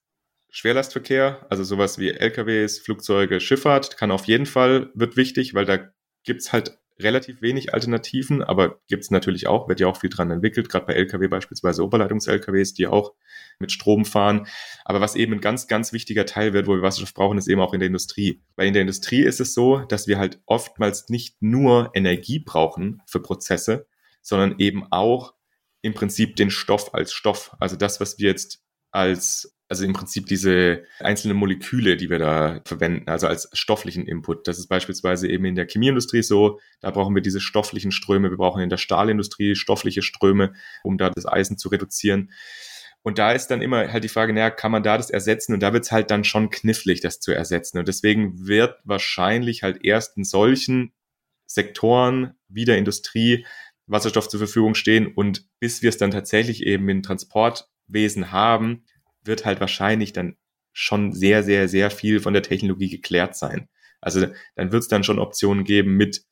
[0.51, 5.79] Schwerlastverkehr, also sowas wie LKWs, Flugzeuge, Schifffahrt, kann auf jeden Fall, wird wichtig, weil da
[6.23, 10.69] gibt's halt relativ wenig Alternativen, aber gibt's natürlich auch, wird ja auch viel dran entwickelt,
[10.69, 13.13] gerade bei LKW beispielsweise Oberleitungs-LKWs, die auch
[13.59, 14.47] mit Strom fahren.
[14.83, 17.61] Aber was eben ein ganz, ganz wichtiger Teil wird, wo wir Wasserstoff brauchen, ist eben
[17.61, 18.41] auch in der Industrie.
[18.55, 23.01] Weil in der Industrie ist es so, dass wir halt oftmals nicht nur Energie brauchen
[23.07, 23.87] für Prozesse,
[24.21, 25.33] sondern eben auch
[25.81, 27.55] im Prinzip den Stoff als Stoff.
[27.59, 32.59] Also das, was wir jetzt als also im Prinzip diese einzelnen Moleküle, die wir da
[32.65, 34.47] verwenden, also als stofflichen Input.
[34.47, 36.59] Das ist beispielsweise eben in der Chemieindustrie so.
[36.82, 38.32] Da brauchen wir diese stofflichen Ströme.
[38.32, 40.53] Wir brauchen in der Stahlindustrie stoffliche Ströme,
[40.84, 42.32] um da das Eisen zu reduzieren.
[43.03, 45.53] Und da ist dann immer halt die Frage, naja, kann man da das ersetzen?
[45.53, 47.78] Und da wird es halt dann schon knifflig, das zu ersetzen.
[47.78, 50.93] Und deswegen wird wahrscheinlich halt erst in solchen
[51.45, 53.45] Sektoren wie der Industrie
[53.86, 58.84] Wasserstoff zur Verfügung stehen und bis wir es dann tatsächlich eben in Transportwesen haben,
[59.24, 60.36] wird halt wahrscheinlich dann
[60.74, 63.67] schon sehr, sehr, sehr viel von der Technologie geklärt sein.
[64.01, 66.24] Also dann wird es dann schon Optionen geben mit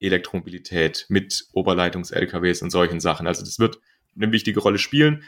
[0.00, 3.26] Elektromobilität, mit Oberleitungs-LKWs und solchen Sachen.
[3.26, 3.78] Also das wird
[4.16, 5.22] eine wichtige Rolle spielen.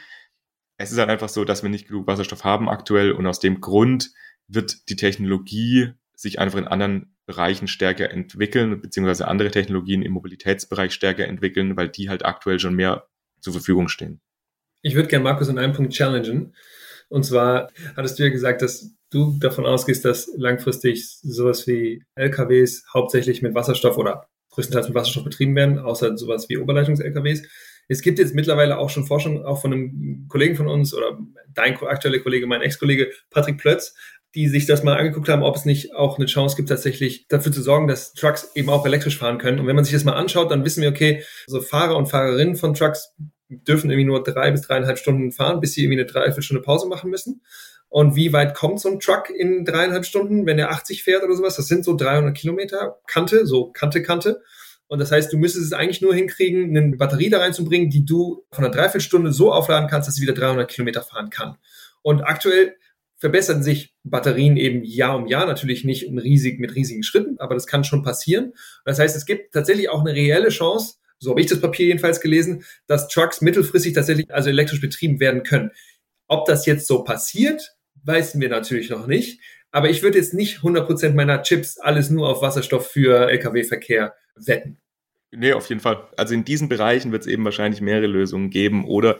[0.77, 3.61] Es ist halt einfach so, dass wir nicht genug Wasserstoff haben aktuell und aus dem
[3.61, 4.11] Grund
[4.47, 10.93] wird die Technologie sich einfach in anderen Bereichen stärker entwickeln, beziehungsweise andere Technologien im Mobilitätsbereich
[10.93, 13.07] stärker entwickeln, weil die halt aktuell schon mehr
[13.39, 14.19] zur Verfügung stehen.
[14.81, 16.53] Ich würde gerne Markus in einem Punkt challengen.
[17.13, 22.85] Und zwar hattest du ja gesagt, dass du davon ausgehst, dass langfristig sowas wie LKWs
[22.91, 27.43] hauptsächlich mit Wasserstoff oder größtenteils mit Wasserstoff betrieben werden, außer sowas wie Oberleitungs-LKWs.
[27.87, 31.19] Es gibt jetzt mittlerweile auch schon Forschung, auch von einem Kollegen von uns oder
[31.53, 33.93] dein aktueller Kollege, mein Ex-Kollege Patrick Plötz,
[34.33, 37.51] die sich das mal angeguckt haben, ob es nicht auch eine Chance gibt, tatsächlich dafür
[37.51, 39.59] zu sorgen, dass Trucks eben auch elektrisch fahren können.
[39.59, 42.55] Und wenn man sich das mal anschaut, dann wissen wir, okay, so Fahrer und Fahrerinnen
[42.55, 43.13] von Trucks
[43.59, 47.09] dürfen irgendwie nur drei bis dreieinhalb Stunden fahren, bis sie irgendwie eine Dreiviertelstunde Pause machen
[47.09, 47.41] müssen.
[47.89, 51.35] Und wie weit kommt so ein Truck in dreieinhalb Stunden, wenn er 80 fährt oder
[51.35, 51.55] sowas?
[51.55, 54.41] Das sind so 300 Kilometer Kante, so Kante, Kante.
[54.87, 58.45] Und das heißt, du müsstest es eigentlich nur hinkriegen, eine Batterie da reinzubringen, die du
[58.51, 61.57] von einer Dreiviertelstunde so aufladen kannst, dass sie wieder 300 Kilometer fahren kann.
[62.01, 62.75] Und aktuell
[63.17, 67.67] verbessern sich Batterien eben Jahr um Jahr, natürlich nicht riesig, mit riesigen Schritten, aber das
[67.67, 68.53] kann schon passieren.
[68.85, 72.21] Das heißt, es gibt tatsächlich auch eine reelle Chance, so habe ich das Papier jedenfalls
[72.21, 75.71] gelesen, dass Trucks mittelfristig tatsächlich also elektrisch betrieben werden können.
[76.27, 79.39] Ob das jetzt so passiert, wissen wir natürlich noch nicht.
[79.71, 84.77] Aber ich würde jetzt nicht 100% meiner Chips alles nur auf Wasserstoff für Lkw-Verkehr wetten.
[85.31, 86.07] Nee, auf jeden Fall.
[86.15, 89.19] Also in diesen Bereichen wird es eben wahrscheinlich mehrere Lösungen geben oder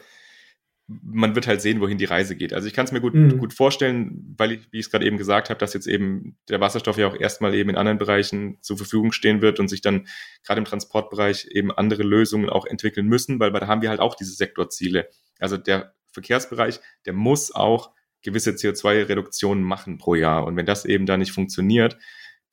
[1.01, 2.53] man wird halt sehen, wohin die Reise geht.
[2.53, 3.37] Also ich kann es mir gut, mhm.
[3.37, 6.59] gut vorstellen, weil ich, wie ich es gerade eben gesagt habe, dass jetzt eben der
[6.59, 10.07] Wasserstoff ja auch erstmal eben in anderen Bereichen zur Verfügung stehen wird und sich dann
[10.45, 14.15] gerade im Transportbereich eben andere Lösungen auch entwickeln müssen, weil da haben wir halt auch
[14.15, 15.09] diese Sektorziele.
[15.39, 17.91] Also der Verkehrsbereich, der muss auch
[18.21, 20.45] gewisse CO2-Reduktionen machen pro Jahr.
[20.45, 21.97] Und wenn das eben da nicht funktioniert,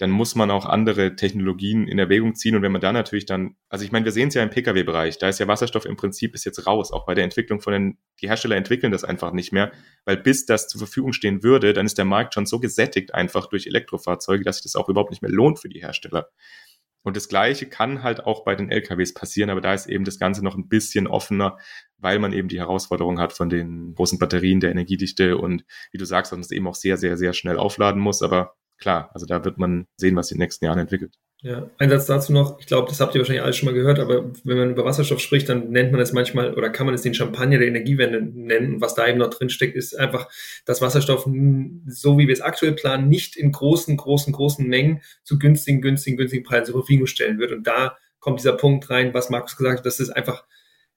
[0.01, 2.57] dann muss man auch andere Technologien in Erwägung ziehen.
[2.57, 5.18] Und wenn man da natürlich dann, also ich meine, wir sehen es ja im Pkw-Bereich,
[5.18, 7.98] da ist ja Wasserstoff im Prinzip ist jetzt raus, auch bei der Entwicklung von den,
[8.22, 9.72] die Hersteller entwickeln das einfach nicht mehr,
[10.07, 13.46] weil bis das zur Verfügung stehen würde, dann ist der Markt schon so gesättigt einfach
[13.48, 16.30] durch Elektrofahrzeuge, dass sich das auch überhaupt nicht mehr lohnt für die Hersteller.
[17.03, 20.18] Und das Gleiche kann halt auch bei den LKWs passieren, aber da ist eben das
[20.18, 21.59] Ganze noch ein bisschen offener,
[21.98, 26.07] weil man eben die Herausforderung hat von den großen Batterien, der Energiedichte und wie du
[26.07, 28.22] sagst, dass man es eben auch sehr, sehr, sehr schnell aufladen muss.
[28.22, 31.14] Aber klar, also da wird man sehen, was in den nächsten Jahren entwickelt.
[31.43, 32.61] Ja, ein Satz dazu noch.
[32.61, 35.20] Ich glaube, das habt ihr wahrscheinlich alles schon mal gehört, aber wenn man über Wasserstoff
[35.20, 38.74] spricht, dann nennt man es manchmal oder kann man es den Champagner der Energiewende nennen.
[38.74, 40.28] Und was da eben noch drin steckt, ist einfach,
[40.66, 41.26] dass Wasserstoff,
[41.87, 46.18] so wie wir es aktuell planen, nicht in großen, großen, großen Mengen zu günstigen, günstigen,
[46.18, 47.53] günstigen Preisen zur Verfügung stellen wird.
[47.53, 50.45] Und da kommt dieser Punkt rein, was Markus gesagt hat, dass es einfach,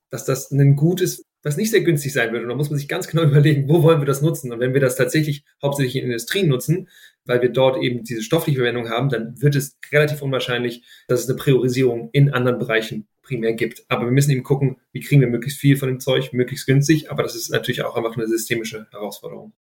[0.10, 2.44] dass das ein gutes was nicht sehr günstig sein wird.
[2.44, 4.52] Und da muss man sich ganz genau überlegen, wo wollen wir das nutzen?
[4.52, 6.88] Und wenn wir das tatsächlich hauptsächlich in Industrien nutzen,
[7.26, 11.30] weil wir dort eben diese stoffliche Verwendung haben, dann wird es relativ unwahrscheinlich, dass es
[11.30, 13.86] eine Priorisierung in anderen Bereichen primär gibt.
[13.88, 17.10] Aber wir müssen eben gucken, wie kriegen wir möglichst viel von dem Zeug, möglichst günstig.
[17.10, 19.54] Aber das ist natürlich auch einfach eine systemische Herausforderung.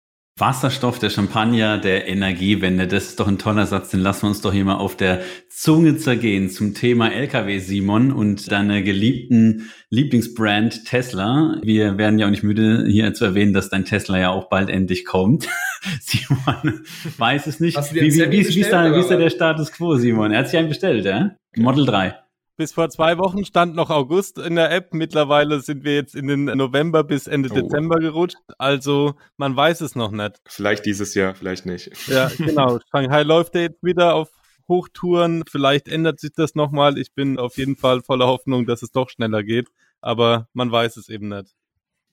[0.41, 4.41] Wasserstoff, der Champagner, der Energiewende, das ist doch ein toller Satz, den lassen wir uns
[4.41, 10.85] doch hier mal auf der Zunge zergehen zum Thema LKW, Simon, und deine geliebten Lieblingsbrand
[10.85, 11.59] Tesla.
[11.61, 14.71] Wir werden ja auch nicht müde, hier zu erwähnen, dass dein Tesla ja auch bald
[14.71, 15.47] endlich kommt.
[16.01, 16.81] Simon
[17.19, 17.77] weiß es nicht.
[17.93, 20.31] Wie, wie, wie, wie, ist da, wie ist da der Status quo, Simon?
[20.31, 21.35] Er hat sich einen bestellt, ja?
[21.55, 22.15] Model 3
[22.61, 24.93] bis vor zwei Wochen stand noch August in der App.
[24.93, 27.55] Mittlerweile sind wir jetzt in den November bis Ende oh.
[27.55, 28.37] Dezember gerutscht.
[28.59, 30.39] Also man weiß es noch nicht.
[30.45, 31.89] Vielleicht dieses Jahr, vielleicht nicht.
[32.07, 32.77] Ja, genau.
[32.91, 34.29] Shanghai läuft ja jetzt wieder auf
[34.67, 35.43] Hochtouren.
[35.49, 36.99] Vielleicht ändert sich das nochmal.
[36.99, 39.67] Ich bin auf jeden Fall voller Hoffnung, dass es doch schneller geht.
[39.99, 41.55] Aber man weiß es eben nicht.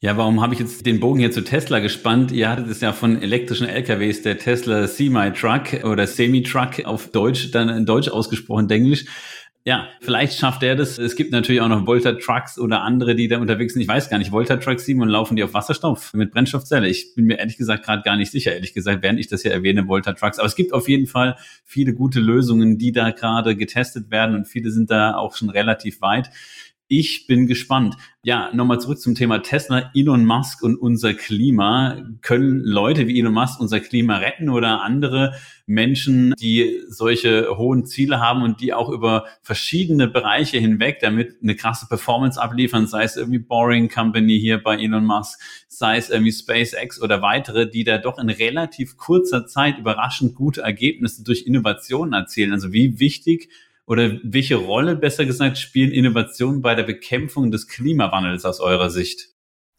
[0.00, 2.32] Ja, warum habe ich jetzt den Bogen hier zu Tesla gespannt?
[2.32, 7.68] Ihr hattet es ja von elektrischen LKWs, der Tesla Semi-Truck oder Semi-Truck auf Deutsch, dann
[7.68, 9.04] in Deutsch ausgesprochen, Englisch.
[9.68, 10.96] Ja, vielleicht schafft er das.
[10.96, 13.82] Es gibt natürlich auch noch Volta Trucks oder andere, die da unterwegs sind.
[13.82, 16.88] Ich weiß gar nicht, Volta Trucks, Simon, laufen die auf Wasserstoff mit Brennstoffzelle?
[16.88, 19.52] Ich bin mir ehrlich gesagt gerade gar nicht sicher, ehrlich gesagt, während ich das hier
[19.52, 20.38] erwähne, Volta Trucks.
[20.38, 24.46] Aber es gibt auf jeden Fall viele gute Lösungen, die da gerade getestet werden und
[24.48, 26.30] viele sind da auch schon relativ weit.
[26.90, 27.96] Ich bin gespannt.
[28.22, 32.02] Ja, nochmal zurück zum Thema Tesla, Elon Musk und unser Klima.
[32.22, 35.34] Können Leute wie Elon Musk unser Klima retten oder andere
[35.66, 41.56] Menschen, die solche hohen Ziele haben und die auch über verschiedene Bereiche hinweg damit eine
[41.56, 46.32] krasse Performance abliefern, sei es irgendwie Boring Company hier bei Elon Musk, sei es irgendwie
[46.32, 52.14] SpaceX oder weitere, die da doch in relativ kurzer Zeit überraschend gute Ergebnisse durch Innovationen
[52.14, 52.52] erzielen.
[52.52, 53.50] Also wie wichtig
[53.88, 59.30] Oder welche Rolle, besser gesagt, spielen Innovationen bei der Bekämpfung des Klimawandels aus eurer Sicht?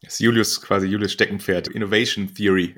[0.01, 2.73] Das ist Julius quasi Julius Steckenpferd, Innovation Theory.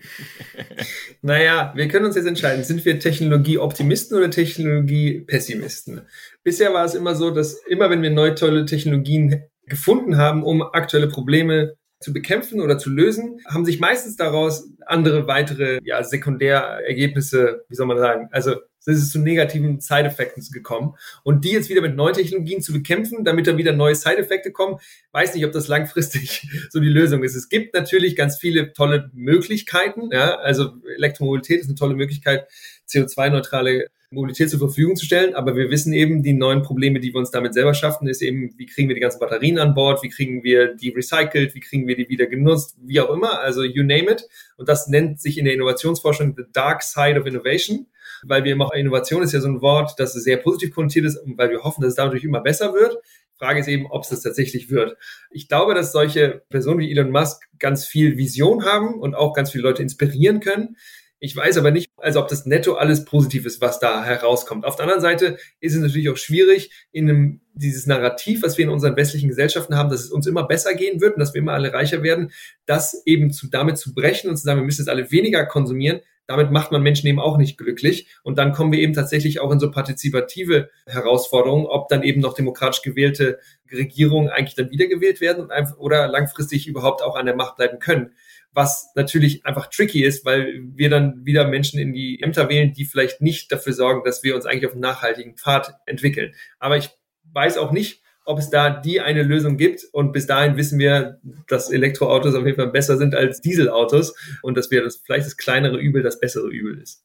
[1.21, 6.01] naja, wir können uns jetzt entscheiden, sind wir Technologie-Optimisten oder Technologie-Pessimisten?
[6.43, 10.61] Bisher war es immer so, dass immer wenn wir neue tolle Technologien gefunden haben, um
[10.61, 17.63] aktuelle Probleme zu bekämpfen oder zu lösen, haben sich meistens daraus andere weitere ja, Sekundärergebnisse,
[17.69, 18.55] wie soll man sagen, also
[18.85, 20.95] es ist zu negativen Side-Effekten gekommen.
[21.23, 24.79] Und die jetzt wieder mit neuen Technologien zu bekämpfen, damit da wieder neue Side-Effekte kommen,
[25.11, 27.35] weiß nicht, ob das langfristig so die Lösung ist.
[27.35, 30.09] Es gibt natürlich ganz viele tolle Möglichkeiten.
[30.11, 32.47] Ja, also Elektromobilität ist eine tolle Möglichkeit,
[32.89, 35.33] CO2-neutrale Mobilität zur Verfügung zu stellen.
[35.33, 38.53] Aber wir wissen eben, die neuen Probleme, die wir uns damit selber schaffen, ist eben,
[38.57, 41.87] wie kriegen wir die ganzen Batterien an Bord, wie kriegen wir die recycelt, wie kriegen
[41.87, 43.39] wir die wieder genutzt, wie auch immer.
[43.39, 44.27] Also you name it.
[44.57, 47.87] Und das nennt sich in der Innovationsforschung the dark side of innovation
[48.23, 51.49] weil wir immer, Innovation ist ja so ein Wort, das sehr positiv konnotiert ist weil
[51.49, 52.97] wir hoffen, dass es dadurch immer besser wird.
[53.41, 54.97] Frage ist eben, ob es das tatsächlich wird.
[55.31, 59.49] Ich glaube, dass solche Personen wie Elon Musk ganz viel Vision haben und auch ganz
[59.49, 60.77] viele Leute inspirieren können.
[61.23, 64.65] Ich weiß aber nicht, also ob das netto alles positiv ist, was da herauskommt.
[64.65, 68.65] Auf der anderen Seite ist es natürlich auch schwierig, in einem, dieses Narrativ, was wir
[68.65, 71.41] in unseren westlichen Gesellschaften haben, dass es uns immer besser gehen wird und dass wir
[71.41, 72.31] immer alle reicher werden,
[72.65, 75.99] das eben zu, damit zu brechen und zu sagen, wir müssen jetzt alle weniger konsumieren,
[76.25, 78.07] damit macht man Menschen eben auch nicht glücklich.
[78.23, 82.33] Und dann kommen wir eben tatsächlich auch in so partizipative Herausforderungen, ob dann eben noch
[82.33, 83.39] demokratisch gewählte
[83.71, 88.15] Regierungen eigentlich dann wiedergewählt werden oder langfristig überhaupt auch an der Macht bleiben können.
[88.53, 92.85] Was natürlich einfach tricky ist, weil wir dann wieder Menschen in die Ämter wählen, die
[92.85, 96.33] vielleicht nicht dafür sorgen, dass wir uns eigentlich auf einem nachhaltigen Pfad entwickeln.
[96.59, 96.89] Aber ich
[97.31, 99.85] weiß auch nicht, ob es da die eine Lösung gibt.
[99.91, 104.57] Und bis dahin wissen wir, dass Elektroautos auf jeden Fall besser sind als Dieselautos und
[104.57, 107.03] dass wir das vielleicht das kleinere Übel das bessere Übel ist.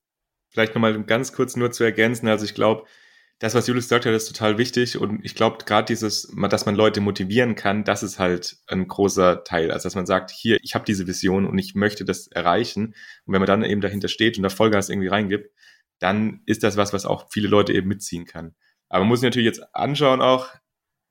[0.51, 2.29] Vielleicht nochmal ganz kurz nur zu ergänzen.
[2.29, 2.85] Also ich glaube,
[3.39, 4.99] das, was Julius gesagt hat, ist total wichtig.
[4.99, 9.45] Und ich glaube, gerade dieses, dass man Leute motivieren kann, das ist halt ein großer
[9.45, 9.70] Teil.
[9.70, 12.95] Also, dass man sagt, hier, ich habe diese Vision und ich möchte das erreichen.
[13.26, 15.51] Und wenn man dann eben dahinter steht und da Vollgas irgendwie reingibt,
[15.99, 18.55] dann ist das was, was auch viele Leute eben mitziehen kann.
[18.89, 20.49] Aber man muss sich natürlich jetzt anschauen auch,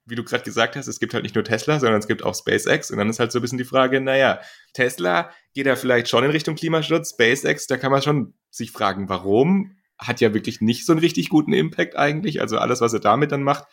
[0.05, 2.35] wie du gerade gesagt hast, es gibt halt nicht nur Tesla, sondern es gibt auch
[2.35, 2.91] SpaceX.
[2.91, 4.39] Und dann ist halt so ein bisschen die Frage, naja,
[4.73, 9.09] Tesla geht ja vielleicht schon in Richtung Klimaschutz, SpaceX, da kann man schon sich fragen,
[9.09, 9.75] warum?
[9.97, 12.41] Hat ja wirklich nicht so einen richtig guten Impact eigentlich.
[12.41, 13.65] Also alles, was er damit dann macht,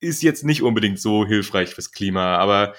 [0.00, 2.36] ist jetzt nicht unbedingt so hilfreich fürs Klima.
[2.36, 2.74] Aber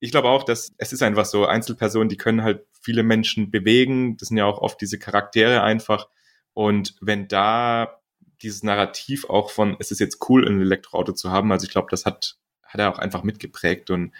[0.00, 4.16] ich glaube auch, dass es ist einfach so, Einzelpersonen, die können halt viele Menschen bewegen.
[4.16, 6.08] Das sind ja auch oft diese Charaktere einfach.
[6.52, 8.00] Und wenn da
[8.42, 11.88] dieses Narrativ auch von, es ist jetzt cool, ein Elektroauto zu haben, also ich glaube,
[11.90, 12.38] das hat
[12.74, 13.90] hat er auch einfach mitgeprägt.
[13.90, 14.12] Und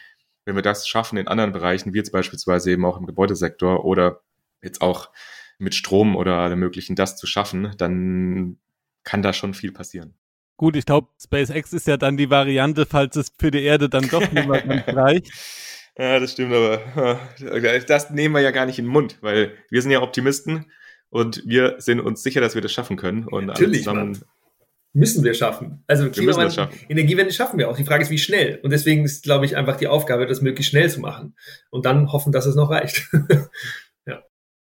[0.44, 4.20] wenn wir das schaffen in anderen Bereichen, wie jetzt beispielsweise eben auch im Gebäudesektor oder
[4.62, 5.10] jetzt auch
[5.58, 8.58] mit Strom oder allem möglichen das zu schaffen, dann
[9.04, 10.14] kann da schon viel passieren.
[10.56, 14.08] Gut, ich glaube, SpaceX ist ja dann die Variante, falls es für die Erde dann
[14.08, 15.32] doch niemand reicht.
[15.98, 17.20] Ja, das stimmt, aber
[17.86, 20.70] das nehmen wir ja gar nicht in den Mund, weil wir sind ja Optimisten
[21.08, 23.26] und wir sind uns sicher, dass wir das schaffen können.
[23.28, 24.20] Und Natürlich, zusammen
[24.94, 25.82] müssen wir schaffen.
[25.88, 26.78] Also Klimawandel, schaffen.
[26.88, 27.76] Energiewende schaffen wir auch.
[27.76, 28.60] Die Frage ist, wie schnell.
[28.62, 31.34] Und deswegen ist, glaube ich, einfach die Aufgabe, das möglichst schnell zu machen.
[31.70, 33.08] Und dann hoffen, dass es noch reicht.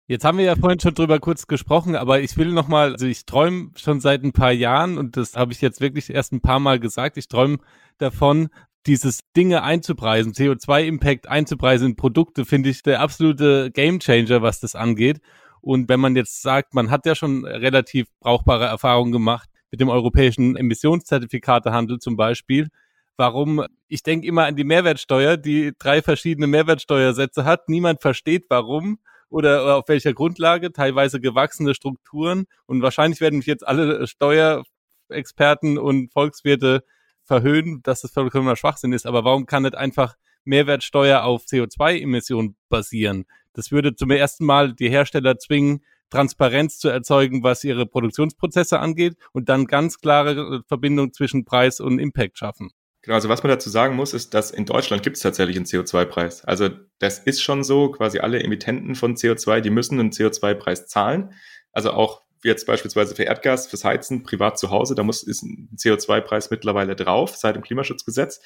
[0.06, 3.06] Jetzt haben wir ja vorhin schon drüber kurz gesprochen, aber ich will noch mal, also
[3.06, 6.40] ich träume schon seit ein paar Jahren und das habe ich jetzt wirklich erst ein
[6.40, 7.16] paar Mal gesagt.
[7.16, 7.58] Ich träume
[7.98, 8.48] davon,
[8.86, 15.20] dieses Dinge einzupreisen, CO2-Impact einzupreisen in Produkte, finde ich der absolute Gamechanger, was das angeht.
[15.60, 19.88] Und wenn man jetzt sagt, man hat ja schon relativ brauchbare Erfahrungen gemacht, mit dem
[19.88, 22.68] europäischen Emissionszertifikatehandel zum Beispiel.
[23.16, 23.64] Warum?
[23.88, 27.68] Ich denke immer an die Mehrwertsteuer, die drei verschiedene Mehrwertsteuersätze hat.
[27.68, 28.98] Niemand versteht, warum
[29.32, 32.44] oder auf welcher Grundlage, teilweise gewachsene Strukturen.
[32.66, 36.84] Und wahrscheinlich werden mich jetzt alle Steuerexperten und Volkswirte
[37.24, 39.06] verhöhnen, dass das vollkommener Schwachsinn ist.
[39.06, 43.24] Aber warum kann nicht einfach Mehrwertsteuer auf CO2-Emissionen basieren?
[43.54, 49.16] Das würde zum ersten Mal die Hersteller zwingen, Transparenz zu erzeugen, was ihre Produktionsprozesse angeht
[49.32, 52.70] und dann ganz klare Verbindung zwischen Preis und Impact schaffen.
[53.02, 55.66] Genau, also was man dazu sagen muss, ist, dass in Deutschland gibt es tatsächlich einen
[55.66, 56.44] CO2-Preis.
[56.44, 61.32] Also das ist schon so, quasi alle Emittenten von CO2, die müssen einen CO2-Preis zahlen.
[61.72, 65.68] Also auch jetzt beispielsweise für Erdgas, fürs Heizen, privat zu Hause, da muss, ist ein
[65.76, 68.40] CO2-Preis mittlerweile drauf, seit dem Klimaschutzgesetz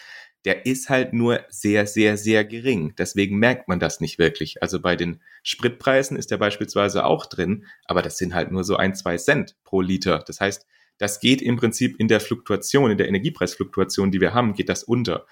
[0.47, 2.95] der ist halt nur sehr, sehr, sehr gering.
[2.97, 4.63] Deswegen merkt man das nicht wirklich.
[4.63, 8.77] Also bei den Spritpreisen ist der beispielsweise auch drin, aber das sind halt nur so
[8.77, 10.23] ein, zwei Cent pro Liter.
[10.25, 10.65] Das heißt,
[10.99, 14.83] das geht im Prinzip in der Fluktuation, in der Energiepreisfluktuation, die wir haben, geht das
[14.85, 15.27] unter.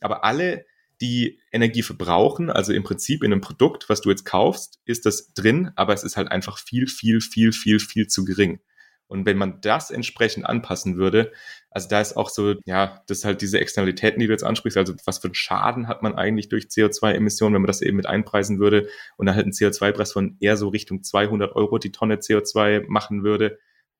[0.00, 0.64] Aber alle,
[1.00, 5.32] die Energie verbrauchen, also im Prinzip in einem Produkt, was du jetzt kaufst, ist das
[5.32, 8.60] drin, aber es ist halt einfach viel, viel, viel, viel, viel zu gering.
[9.06, 11.32] Und wenn man das entsprechend anpassen würde,
[11.70, 14.76] also da ist auch so, ja, das ist halt diese Externalitäten, die du jetzt ansprichst,
[14.76, 18.06] also was für einen Schaden hat man eigentlich durch CO2-Emissionen, wenn man das eben mit
[18.06, 22.16] einpreisen würde und dann halt einen CO2-Preis von eher so Richtung 200 Euro die Tonne
[22.16, 23.58] CO2 machen würde,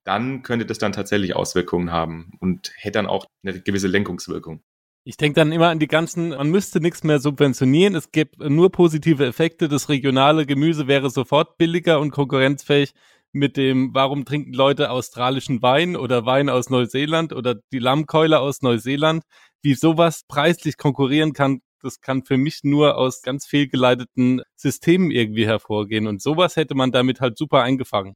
[0.09, 4.63] dann könnte das dann tatsächlich Auswirkungen haben und hätte dann auch eine gewisse Lenkungswirkung.
[5.05, 8.73] Ich denke dann immer an die ganzen, man müsste nichts mehr subventionieren, es gibt nur
[8.73, 12.93] positive Effekte, das regionale Gemüse wäre sofort billiger und konkurrenzfähig
[13.33, 18.63] mit dem, warum trinken Leute australischen Wein oder Wein aus Neuseeland oder die Lammkeule aus
[18.63, 19.25] Neuseeland,
[19.63, 25.47] wie sowas preislich konkurrieren kann, das kann für mich nur aus ganz fehlgeleiteten Systemen irgendwie
[25.47, 26.07] hervorgehen.
[26.07, 28.15] Und sowas hätte man damit halt super eingefangen.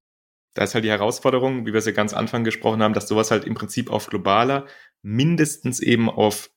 [0.54, 3.30] Da ist halt die Herausforderung, wie wir es ja ganz Anfang gesprochen haben, dass sowas
[3.30, 4.66] halt im Prinzip auf globaler,
[5.02, 6.50] mindestens eben auf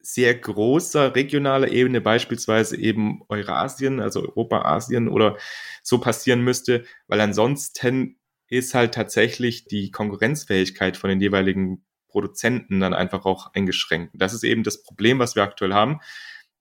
[0.00, 5.36] sehr großer regionaler Ebene, beispielsweise eben Eurasien, also Europa, Asien oder
[5.82, 8.18] so passieren müsste, weil ansonsten
[8.48, 14.12] ist halt tatsächlich die Konkurrenzfähigkeit von den jeweiligen Produzenten dann einfach auch eingeschränkt.
[14.14, 16.00] Das ist eben das Problem, was wir aktuell haben.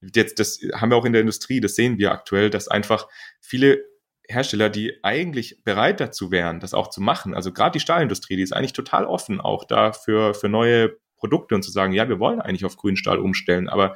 [0.01, 3.07] Jetzt, das haben wir auch in der Industrie, das sehen wir aktuell, dass einfach
[3.41, 3.83] viele
[4.29, 8.43] Hersteller, die eigentlich bereit dazu wären, das auch zu machen, also gerade die Stahlindustrie, die
[8.43, 12.19] ist eigentlich total offen auch da für, für neue Produkte und zu sagen, ja, wir
[12.19, 13.95] wollen eigentlich auf grünen Stahl umstellen, aber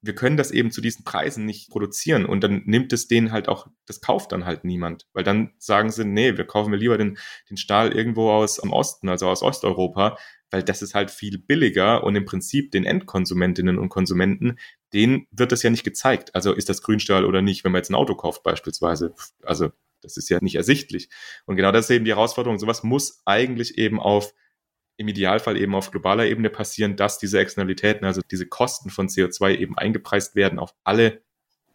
[0.00, 2.24] wir können das eben zu diesen Preisen nicht produzieren.
[2.24, 5.90] Und dann nimmt es denen halt auch, das kauft dann halt niemand, weil dann sagen
[5.90, 7.18] sie, nee, wir kaufen wir lieber den,
[7.50, 10.16] den Stahl irgendwo aus am Osten, also aus Osteuropa,
[10.50, 14.58] weil das ist halt viel billiger und im Prinzip den Endkonsumentinnen und Konsumenten,
[14.92, 16.34] denen wird das ja nicht gezeigt.
[16.34, 19.14] Also ist das Grünstahl oder nicht, wenn man jetzt ein Auto kauft beispielsweise.
[19.42, 19.70] Also
[20.00, 21.08] das ist ja nicht ersichtlich.
[21.46, 22.58] Und genau das ist eben die Herausforderung.
[22.58, 24.32] Sowas muss eigentlich eben auf
[24.96, 29.56] im Idealfall eben auf globaler Ebene passieren, dass diese Externalitäten, also diese Kosten von CO2
[29.56, 31.22] eben eingepreist werden auf alle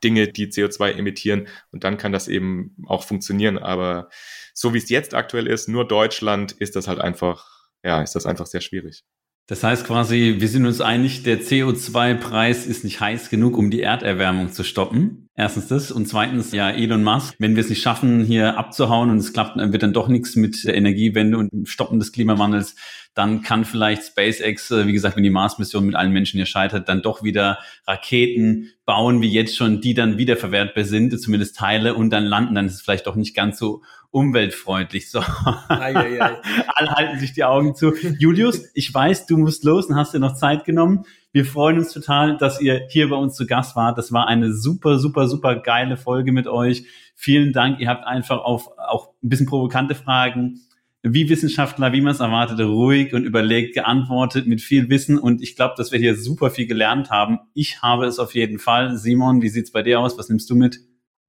[0.04, 1.48] Dinge, die CO2 emittieren.
[1.72, 3.58] Und dann kann das eben auch funktionieren.
[3.58, 4.10] Aber
[4.54, 8.26] so wie es jetzt aktuell ist, nur Deutschland, ist das halt einfach, ja, ist das
[8.26, 9.06] einfach sehr schwierig.
[9.48, 13.82] Das heißt quasi, wir sind uns einig, der CO2-Preis ist nicht heiß genug, um die
[13.82, 15.28] Erderwärmung zu stoppen.
[15.36, 15.92] Erstens das.
[15.92, 19.58] Und zweitens, ja, Elon Musk, wenn wir es nicht schaffen, hier abzuhauen und es klappt,
[19.58, 22.76] dann wird dann doch nichts mit der Energiewende und dem Stoppen des Klimawandels,
[23.16, 26.88] dann kann vielleicht SpaceX, äh, wie gesagt, wenn die Mars-Mission mit allen Menschen hier scheitert,
[26.88, 32.12] dann doch wieder Raketen bauen, wie jetzt schon, die dann wiederverwertbar sind, zumindest Teile, und
[32.12, 32.56] dann landen.
[32.56, 33.82] Dann ist es vielleicht doch nicht ganz so
[34.12, 35.10] umweltfreundlich.
[35.10, 35.20] So.
[35.68, 36.38] Ei, ei, ei.
[36.68, 37.94] Alle halten sich die Augen zu.
[38.20, 41.06] Julius, ich weiß, du musst los und hast dir noch Zeit genommen.
[41.34, 43.98] Wir freuen uns total, dass ihr hier bei uns zu Gast wart.
[43.98, 46.86] Das war eine super, super, super geile Folge mit euch.
[47.16, 47.80] Vielen Dank.
[47.80, 50.62] Ihr habt einfach auf auch ein bisschen provokante Fragen
[51.02, 55.18] wie Wissenschaftler, wie man es erwartete, ruhig und überlegt geantwortet mit viel Wissen.
[55.18, 57.40] Und ich glaube, dass wir hier super viel gelernt haben.
[57.56, 58.96] Ich habe es auf jeden Fall.
[58.96, 60.18] Simon, wie sieht's bei dir aus?
[60.20, 60.82] Was nimmst du mit?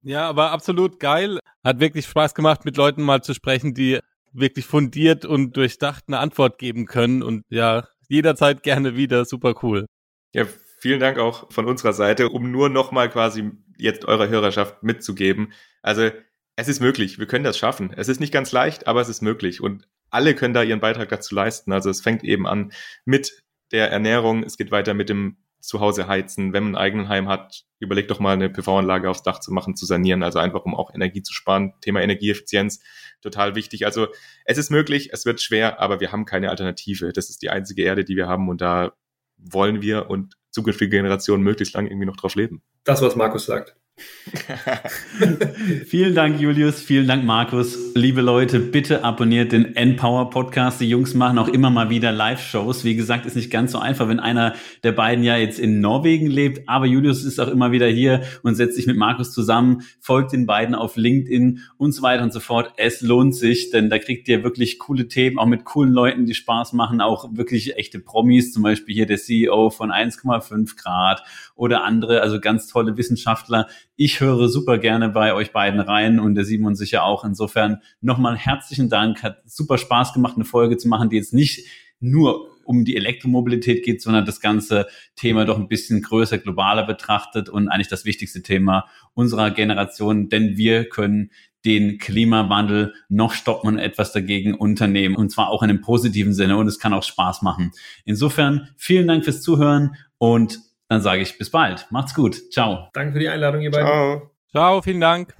[0.03, 1.39] Ja, aber absolut geil.
[1.63, 3.99] Hat wirklich Spaß gemacht, mit Leuten mal zu sprechen, die
[4.31, 7.23] wirklich fundiert und durchdacht eine Antwort geben können.
[7.23, 9.25] Und ja, jederzeit gerne wieder.
[9.25, 9.87] Super cool.
[10.35, 10.45] Ja,
[10.79, 15.53] vielen Dank auch von unserer Seite, um nur nochmal quasi jetzt eurer Hörerschaft mitzugeben.
[15.81, 16.11] Also
[16.57, 17.93] es ist möglich, wir können das schaffen.
[17.95, 21.07] Es ist nicht ganz leicht, aber es ist möglich und alle können da ihren Beitrag
[21.07, 21.71] dazu leisten.
[21.71, 22.73] Also es fängt eben an
[23.05, 26.51] mit der Ernährung, es geht weiter mit dem Zuhause heizen.
[26.51, 29.77] Wenn man ein eigenes Heim hat, überlegt doch mal eine PV-Anlage aufs Dach zu machen,
[29.77, 31.75] zu sanieren, also einfach um auch Energie zu sparen.
[31.79, 32.81] Thema Energieeffizienz,
[33.21, 33.85] total wichtig.
[33.85, 34.09] Also
[34.43, 37.13] es ist möglich, es wird schwer, aber wir haben keine Alternative.
[37.13, 38.91] Das ist die einzige Erde, die wir haben und da
[39.37, 42.61] wollen wir und zukünftige Generationen möglichst lang irgendwie noch drauf leben.
[42.83, 43.75] Das, was Markus sagt.
[45.85, 46.81] vielen Dank, Julius.
[46.81, 47.93] Vielen Dank, Markus.
[47.95, 50.81] Liebe Leute, bitte abonniert den Empower Podcast.
[50.81, 52.83] Die Jungs machen auch immer mal wieder Live-Shows.
[52.83, 56.27] Wie gesagt, ist nicht ganz so einfach, wenn einer der beiden ja jetzt in Norwegen
[56.27, 56.67] lebt.
[56.67, 60.45] Aber Julius ist auch immer wieder hier und setzt sich mit Markus zusammen, folgt den
[60.45, 62.73] beiden auf LinkedIn und so weiter und so fort.
[62.77, 66.33] Es lohnt sich, denn da kriegt ihr wirklich coole Themen, auch mit coolen Leuten, die
[66.33, 71.23] Spaß machen, auch wirklich echte Promis, zum Beispiel hier der CEO von 1,5 Grad
[71.55, 76.35] oder andere, also ganz tolle Wissenschaftler ich höre super gerne bei euch beiden rein und
[76.35, 77.23] der Simon sicher auch.
[77.23, 79.23] Insofern nochmal herzlichen Dank.
[79.23, 81.67] Hat super Spaß gemacht, eine Folge zu machen, die jetzt nicht
[81.99, 87.47] nur um die Elektromobilität geht, sondern das ganze Thema doch ein bisschen größer, globaler betrachtet
[87.47, 91.31] und eigentlich das wichtigste Thema unserer Generation, denn wir können
[91.63, 96.57] den Klimawandel noch stoppen und etwas dagegen unternehmen und zwar auch in einem positiven Sinne
[96.57, 97.71] und es kann auch Spaß machen.
[98.03, 101.87] Insofern vielen Dank fürs Zuhören und dann sage ich bis bald.
[101.89, 102.51] Macht's gut.
[102.51, 102.89] Ciao.
[102.93, 103.87] Danke für die Einladung, ihr beiden.
[103.87, 104.31] Ciao.
[104.51, 105.35] Ciao, vielen Dank.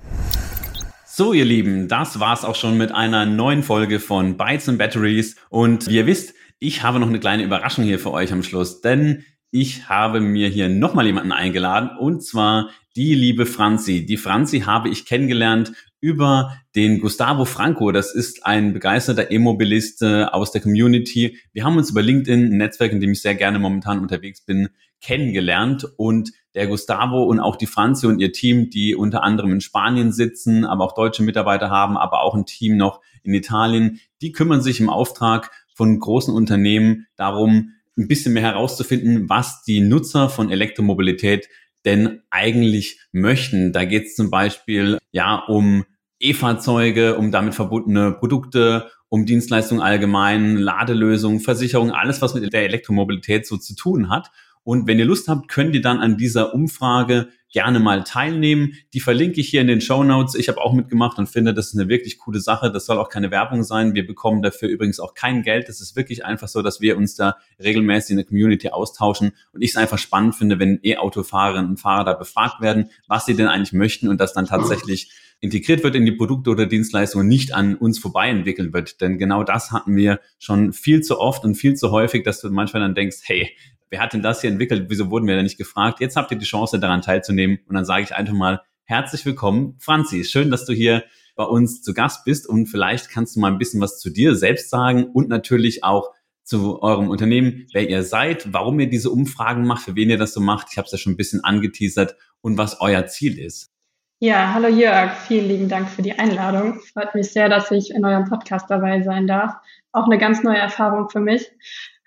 [1.06, 5.38] So, ihr Lieben, das war's auch schon mit einer neuen Folge von Bytes and Batteries.
[5.50, 8.82] Und wie ihr wisst, ich habe noch eine kleine Überraschung hier für euch am Schluss,
[8.82, 9.24] denn
[9.58, 14.06] Ich habe mir hier nochmal jemanden eingeladen und zwar die liebe Franzi.
[14.06, 15.72] Die Franzi habe ich kennengelernt
[16.02, 17.94] über den Gustavo Franco.
[17.94, 21.38] Das ist ein begeisterter E-Mobilist aus der Community.
[21.54, 24.68] Wir haben uns über LinkedIn, ein Netzwerk, in dem ich sehr gerne momentan unterwegs bin,
[25.02, 29.62] kennengelernt und der Gustavo und auch die Franzi und ihr Team, die unter anderem in
[29.62, 34.32] Spanien sitzen, aber auch deutsche Mitarbeiter haben, aber auch ein Team noch in Italien, die
[34.32, 40.30] kümmern sich im Auftrag von großen Unternehmen darum, ein bisschen mehr herauszufinden, was die Nutzer
[40.30, 41.48] von Elektromobilität
[41.86, 43.72] denn eigentlich möchten.
[43.72, 45.86] Da geht es zum Beispiel ja um
[46.20, 53.46] E-Fahrzeuge, um damit verbundene Produkte, um Dienstleistungen allgemein, Ladelösungen, Versicherungen, alles, was mit der Elektromobilität
[53.46, 54.32] so zu tun hat.
[54.66, 58.74] Und wenn ihr Lust habt, könnt ihr dann an dieser Umfrage gerne mal teilnehmen.
[58.96, 60.34] Die verlinke ich hier in den Show Notes.
[60.34, 62.72] Ich habe auch mitgemacht und finde, das ist eine wirklich coole Sache.
[62.72, 63.94] Das soll auch keine Werbung sein.
[63.94, 65.70] Wir bekommen dafür übrigens auch kein Geld.
[65.70, 69.62] Es ist wirklich einfach so, dass wir uns da regelmäßig in der Community austauschen und
[69.62, 73.48] ich es einfach spannend finde, wenn E-Autofahrerinnen und Fahrer da befragt werden, was sie denn
[73.48, 77.76] eigentlich möchten und das dann tatsächlich integriert wird in die Produkte oder Dienstleistungen, nicht an
[77.76, 79.00] uns vorbei entwickelt wird.
[79.00, 82.50] Denn genau das hatten wir schon viel zu oft und viel zu häufig, dass du
[82.50, 83.52] manchmal dann denkst, hey,
[83.96, 84.88] wer hat denn das hier entwickelt?
[84.90, 86.02] Wieso wurden wir da nicht gefragt?
[86.02, 87.60] Jetzt habt ihr die Chance, daran teilzunehmen.
[87.66, 90.26] Und dann sage ich einfach mal herzlich willkommen, Franzi.
[90.26, 91.06] Schön, dass du hier
[91.38, 94.36] bei uns zu Gast bist und vielleicht kannst du mal ein bisschen was zu dir
[94.36, 96.12] selbst sagen und natürlich auch
[96.44, 100.34] zu eurem Unternehmen, wer ihr seid, warum ihr diese Umfragen macht, für wen ihr das
[100.34, 100.68] so macht.
[100.72, 103.72] Ich habe es ja schon ein bisschen angeteasert und was euer Ziel ist.
[104.20, 106.82] Ja, hallo Jörg, vielen lieben Dank für die Einladung.
[106.94, 109.54] Freut mich sehr, dass ich in eurem Podcast dabei sein darf.
[109.94, 111.50] Auch eine ganz neue Erfahrung für mich.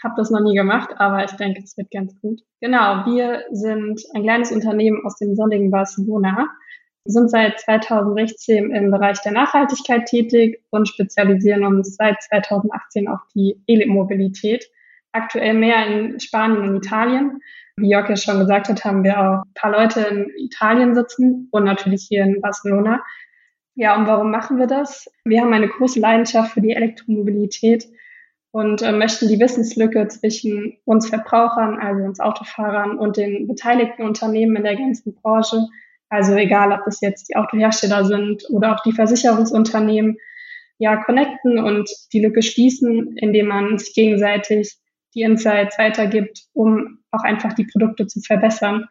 [0.03, 2.41] Habe das noch nie gemacht, aber ich denke, es wird ganz gut.
[2.61, 6.49] Genau, wir sind ein kleines Unternehmen aus dem sonnigen Barcelona,
[7.05, 13.61] sind seit 2016 im Bereich der Nachhaltigkeit tätig und spezialisieren uns seit 2018 auf die
[13.67, 14.69] E-Mobilität.
[15.13, 17.41] Aktuell mehr in Spanien und Italien.
[17.77, 21.49] Wie Jörg ja schon gesagt hat, haben wir auch ein paar Leute in Italien sitzen
[21.51, 23.03] und natürlich hier in Barcelona.
[23.75, 25.11] Ja, und warum machen wir das?
[25.25, 27.89] Wir haben eine große Leidenschaft für die Elektromobilität
[28.51, 34.57] und äh, möchten die Wissenslücke zwischen uns Verbrauchern, also uns Autofahrern und den beteiligten Unternehmen
[34.57, 35.67] in der ganzen Branche,
[36.09, 40.17] also egal, ob das jetzt die Autohersteller sind oder auch die Versicherungsunternehmen,
[40.79, 44.79] ja, connecten und die Lücke schließen, indem man sich gegenseitig
[45.15, 48.87] die Insights weitergibt, um auch einfach die Produkte zu verbessern.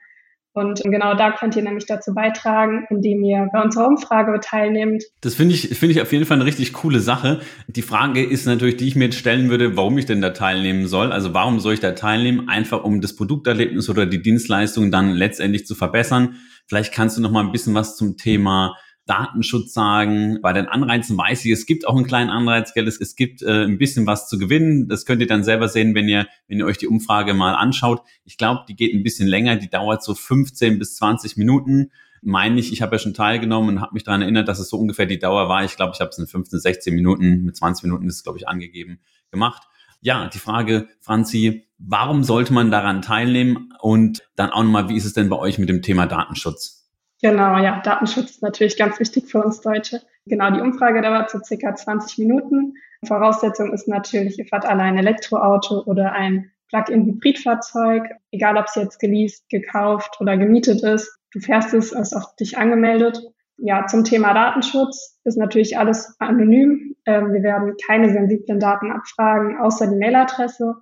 [0.57, 5.03] Und genau da könnt ihr nämlich dazu beitragen, indem ihr bei unserer Umfrage teilnehmt.
[5.21, 7.41] Das finde ich, finde ich auf jeden Fall eine richtig coole Sache.
[7.67, 10.87] Die Frage ist natürlich, die ich mir jetzt stellen würde, warum ich denn da teilnehmen
[10.87, 11.11] soll.
[11.11, 12.49] Also warum soll ich da teilnehmen?
[12.49, 16.37] Einfach um das Produkterlebnis oder die Dienstleistung dann letztendlich zu verbessern.
[16.65, 18.75] Vielleicht kannst du noch mal ein bisschen was zum Thema
[19.07, 20.39] Datenschutz sagen.
[20.41, 22.87] Bei den Anreizen weiß ich, es gibt auch einen kleinen Anreiz, gell?
[22.87, 24.87] Es, es gibt äh, ein bisschen was zu gewinnen.
[24.87, 28.01] Das könnt ihr dann selber sehen, wenn ihr, wenn ihr euch die Umfrage mal anschaut.
[28.25, 31.91] Ich glaube, die geht ein bisschen länger, die dauert so 15 bis 20 Minuten.
[32.21, 34.77] Meine ich, ich habe ja schon teilgenommen und habe mich daran erinnert, dass es so
[34.77, 35.63] ungefähr die Dauer war.
[35.63, 38.37] Ich glaube, ich habe es in 15, 16 Minuten, mit 20 Minuten ist es, glaube
[38.37, 38.99] ich, angegeben,
[39.31, 39.63] gemacht.
[40.01, 43.73] Ja, die Frage, Franzi, warum sollte man daran teilnehmen?
[43.79, 46.86] Und dann auch nochmal, wie ist es denn bei euch mit dem Thema Datenschutz?
[47.21, 50.01] Genau, ja, Datenschutz ist natürlich ganz wichtig für uns Deutsche.
[50.27, 52.75] Genau, die Umfrage dauert so circa 20 Minuten.
[53.05, 58.99] Voraussetzung ist natürlich, ihr fahrt alle ein Elektroauto oder ein Plug-in-Hybridfahrzeug, egal ob es jetzt
[58.99, 61.17] geleast, gekauft oder gemietet ist.
[61.31, 63.19] Du fährst es, ist auch dich angemeldet.
[63.57, 66.95] Ja, zum Thema Datenschutz ist natürlich alles anonym.
[67.05, 70.75] Ähm, wir werden keine sensiblen Daten abfragen, außer die Mailadresse,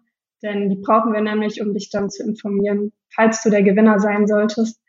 [0.44, 4.28] denn die brauchen wir nämlich, um dich dann zu informieren, falls du der Gewinner sein
[4.28, 4.82] solltest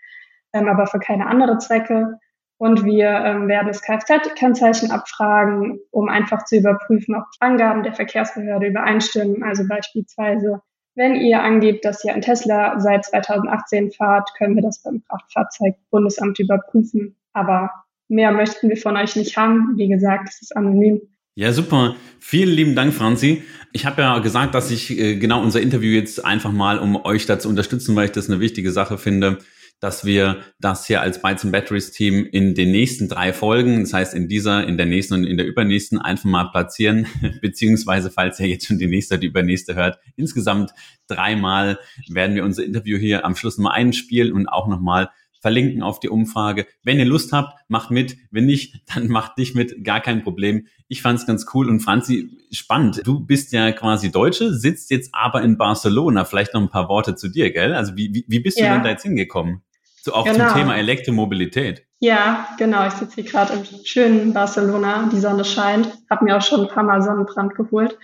[0.68, 2.18] aber für keine andere Zwecke.
[2.58, 8.68] Und wir ähm, werden das Kfz-Kennzeichen abfragen, um einfach zu überprüfen, ob Angaben der Verkehrsbehörde
[8.68, 9.42] übereinstimmen.
[9.42, 10.62] Also beispielsweise,
[10.94, 16.38] wenn ihr angebt, dass ihr ein Tesla seit 2018 fahrt, können wir das beim Kraftfahrzeugbundesamt
[16.38, 17.16] überprüfen.
[17.34, 17.70] Aber
[18.08, 19.74] mehr möchten wir von euch nicht haben.
[19.76, 21.02] Wie gesagt, es ist anonym.
[21.38, 21.96] Ja, super.
[22.18, 23.42] Vielen lieben Dank, Franzi.
[23.74, 27.26] Ich habe ja gesagt, dass ich äh, genau unser Interview jetzt einfach mal, um euch
[27.26, 29.36] da zu unterstützen, weil ich das eine wichtige Sache finde,
[29.80, 33.92] dass wir das hier als Bytes and Batteries Team in den nächsten drei Folgen, das
[33.92, 37.06] heißt in dieser, in der nächsten und in der übernächsten einfach mal platzieren,
[37.42, 40.72] beziehungsweise falls ihr jetzt schon die nächste oder die übernächste hört, insgesamt
[41.08, 45.10] dreimal werden wir unser Interview hier am Schluss mal einspielen und auch nochmal
[45.46, 46.66] verlinken auf die Umfrage.
[46.82, 48.16] Wenn ihr Lust habt, macht mit.
[48.32, 49.84] Wenn nicht, dann macht nicht mit.
[49.84, 50.66] Gar kein Problem.
[50.88, 51.68] Ich fand es ganz cool.
[51.68, 53.02] Und Franzi, spannend.
[53.04, 56.24] Du bist ja quasi Deutsche, sitzt jetzt aber in Barcelona.
[56.24, 57.74] Vielleicht noch ein paar Worte zu dir, gell?
[57.74, 59.62] Also wie, wie, wie bist du denn da jetzt hingekommen?
[60.06, 60.50] So auch genau.
[60.50, 61.84] zum Thema Elektromobilität.
[61.98, 62.86] Ja, genau.
[62.86, 65.08] Ich sitze hier gerade im schönen Barcelona.
[65.12, 65.92] Die Sonne scheint.
[66.08, 67.98] Habe mir auch schon ein paar Mal Sonnenbrand geholt.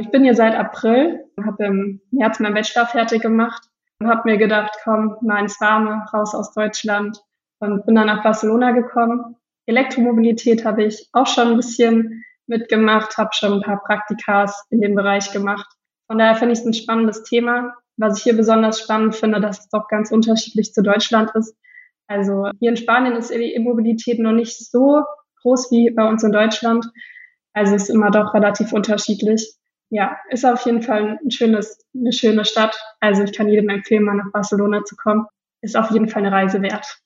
[0.00, 3.62] Ich bin hier seit April, habe im März meinen Bachelor fertig gemacht
[4.00, 7.22] und habe mir gedacht, komm, mal ins Warme, raus aus Deutschland
[7.60, 9.36] und bin dann nach Barcelona gekommen.
[9.66, 14.96] Elektromobilität habe ich auch schon ein bisschen mitgemacht, habe schon ein paar Praktikas in dem
[14.96, 15.68] Bereich gemacht.
[16.08, 17.76] Von daher finde ich es ein spannendes Thema.
[17.98, 21.54] Was ich hier besonders spannend finde, dass es doch ganz unterschiedlich zu Deutschland ist.
[22.06, 25.04] Also hier in Spanien ist die E-Mobilität noch nicht so
[25.42, 26.86] groß wie bei uns in Deutschland.
[27.52, 29.54] Also ist immer doch relativ unterschiedlich.
[29.90, 32.78] Ja, ist auf jeden Fall ein schönes, eine schöne Stadt.
[33.00, 35.26] Also ich kann jedem empfehlen, mal nach Barcelona zu kommen.
[35.60, 36.98] Ist auf jeden Fall eine Reise wert.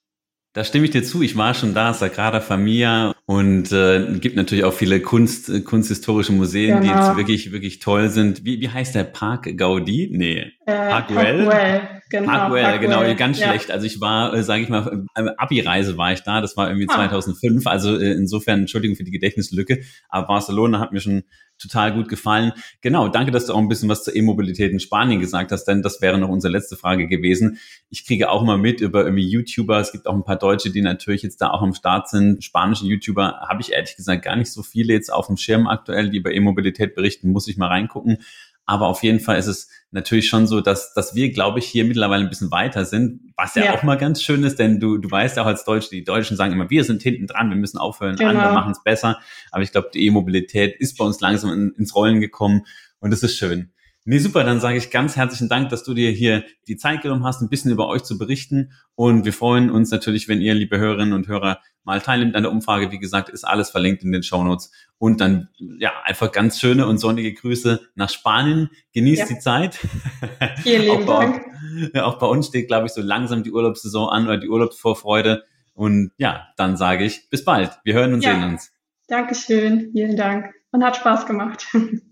[0.53, 1.22] Da stimme ich dir zu.
[1.22, 6.33] Ich war schon da, Sagrada Familia und äh, gibt natürlich auch viele Kunst, äh, kunsthistorische
[6.33, 6.83] Museen, genau.
[6.83, 8.45] die jetzt wirklich, wirklich toll sind.
[8.45, 10.11] Wie, wie heißt der Park Gaudi?
[10.12, 10.53] Nee.
[10.66, 11.45] Äh, Parkwell.
[11.45, 12.27] Parkwell, genau.
[12.27, 12.81] Parkwell, Parkwell.
[12.81, 13.49] genau, ganz ja.
[13.49, 13.70] schlecht.
[13.70, 16.41] Also ich war, äh, sage ich mal, Abi-Reise war ich da.
[16.41, 16.95] Das war irgendwie ah.
[16.95, 17.66] 2005.
[17.68, 19.83] Also äh, insofern Entschuldigung für die Gedächtnislücke.
[20.09, 21.23] Aber Barcelona hat mir schon
[21.63, 22.53] total gut gefallen.
[22.81, 25.83] Genau, danke, dass du auch ein bisschen was zur E-Mobilität in Spanien gesagt hast, denn
[25.83, 27.59] das wäre noch unsere letzte Frage gewesen.
[27.89, 29.79] Ich kriege auch immer mit über irgendwie YouTuber.
[29.79, 32.43] Es gibt auch ein paar Deutsche, die natürlich jetzt da auch am Start sind.
[32.43, 36.11] Spanische YouTuber habe ich ehrlich gesagt gar nicht so viele jetzt auf dem Schirm aktuell,
[36.11, 37.31] die über E-Mobilität berichten.
[37.31, 38.19] Muss ich mal reingucken.
[38.65, 41.85] Aber auf jeden Fall ist es natürlich schon so, dass, dass wir, glaube ich, hier
[41.85, 44.99] mittlerweile ein bisschen weiter sind, was ja, ja, auch mal ganz schön ist, denn du,
[44.99, 47.57] du weißt ja auch als Deutsche, die Deutschen sagen immer, wir sind hinten dran, wir
[47.57, 48.31] müssen aufhören, genau.
[48.31, 49.19] andere machen es besser.
[49.51, 52.63] Aber ich glaube, die E-Mobilität ist bei uns langsam in, ins Rollen gekommen
[53.01, 53.73] und das ist schön.
[54.05, 57.24] Nee, super, dann sage ich ganz herzlichen Dank, dass du dir hier die Zeit genommen
[57.24, 58.72] hast, ein bisschen über euch zu berichten.
[58.96, 62.50] Und wir freuen uns natürlich, wenn ihr, liebe Hörerinnen und Hörer, mal teilnimmt an der
[62.50, 62.90] Umfrage.
[62.90, 64.72] Wie gesagt, ist alles verlinkt in den Show Notes.
[64.98, 65.48] Und dann,
[65.78, 68.70] ja, einfach ganz schöne und sonnige Grüße nach Spanien.
[68.92, 69.26] Genießt ja.
[69.28, 69.78] die Zeit.
[70.62, 71.44] Vielen lieben auch, Dank.
[71.92, 75.44] Bei, auch bei uns steht, glaube ich, so langsam die Urlaubssaison an oder die Urlaubsvorfreude.
[75.74, 77.78] Und ja, dann sage ich bis bald.
[77.84, 78.34] Wir hören und ja.
[78.34, 78.72] sehen uns.
[79.07, 79.90] Dankeschön.
[79.92, 80.53] Vielen Dank.
[80.72, 81.66] Und hat Spaß gemacht.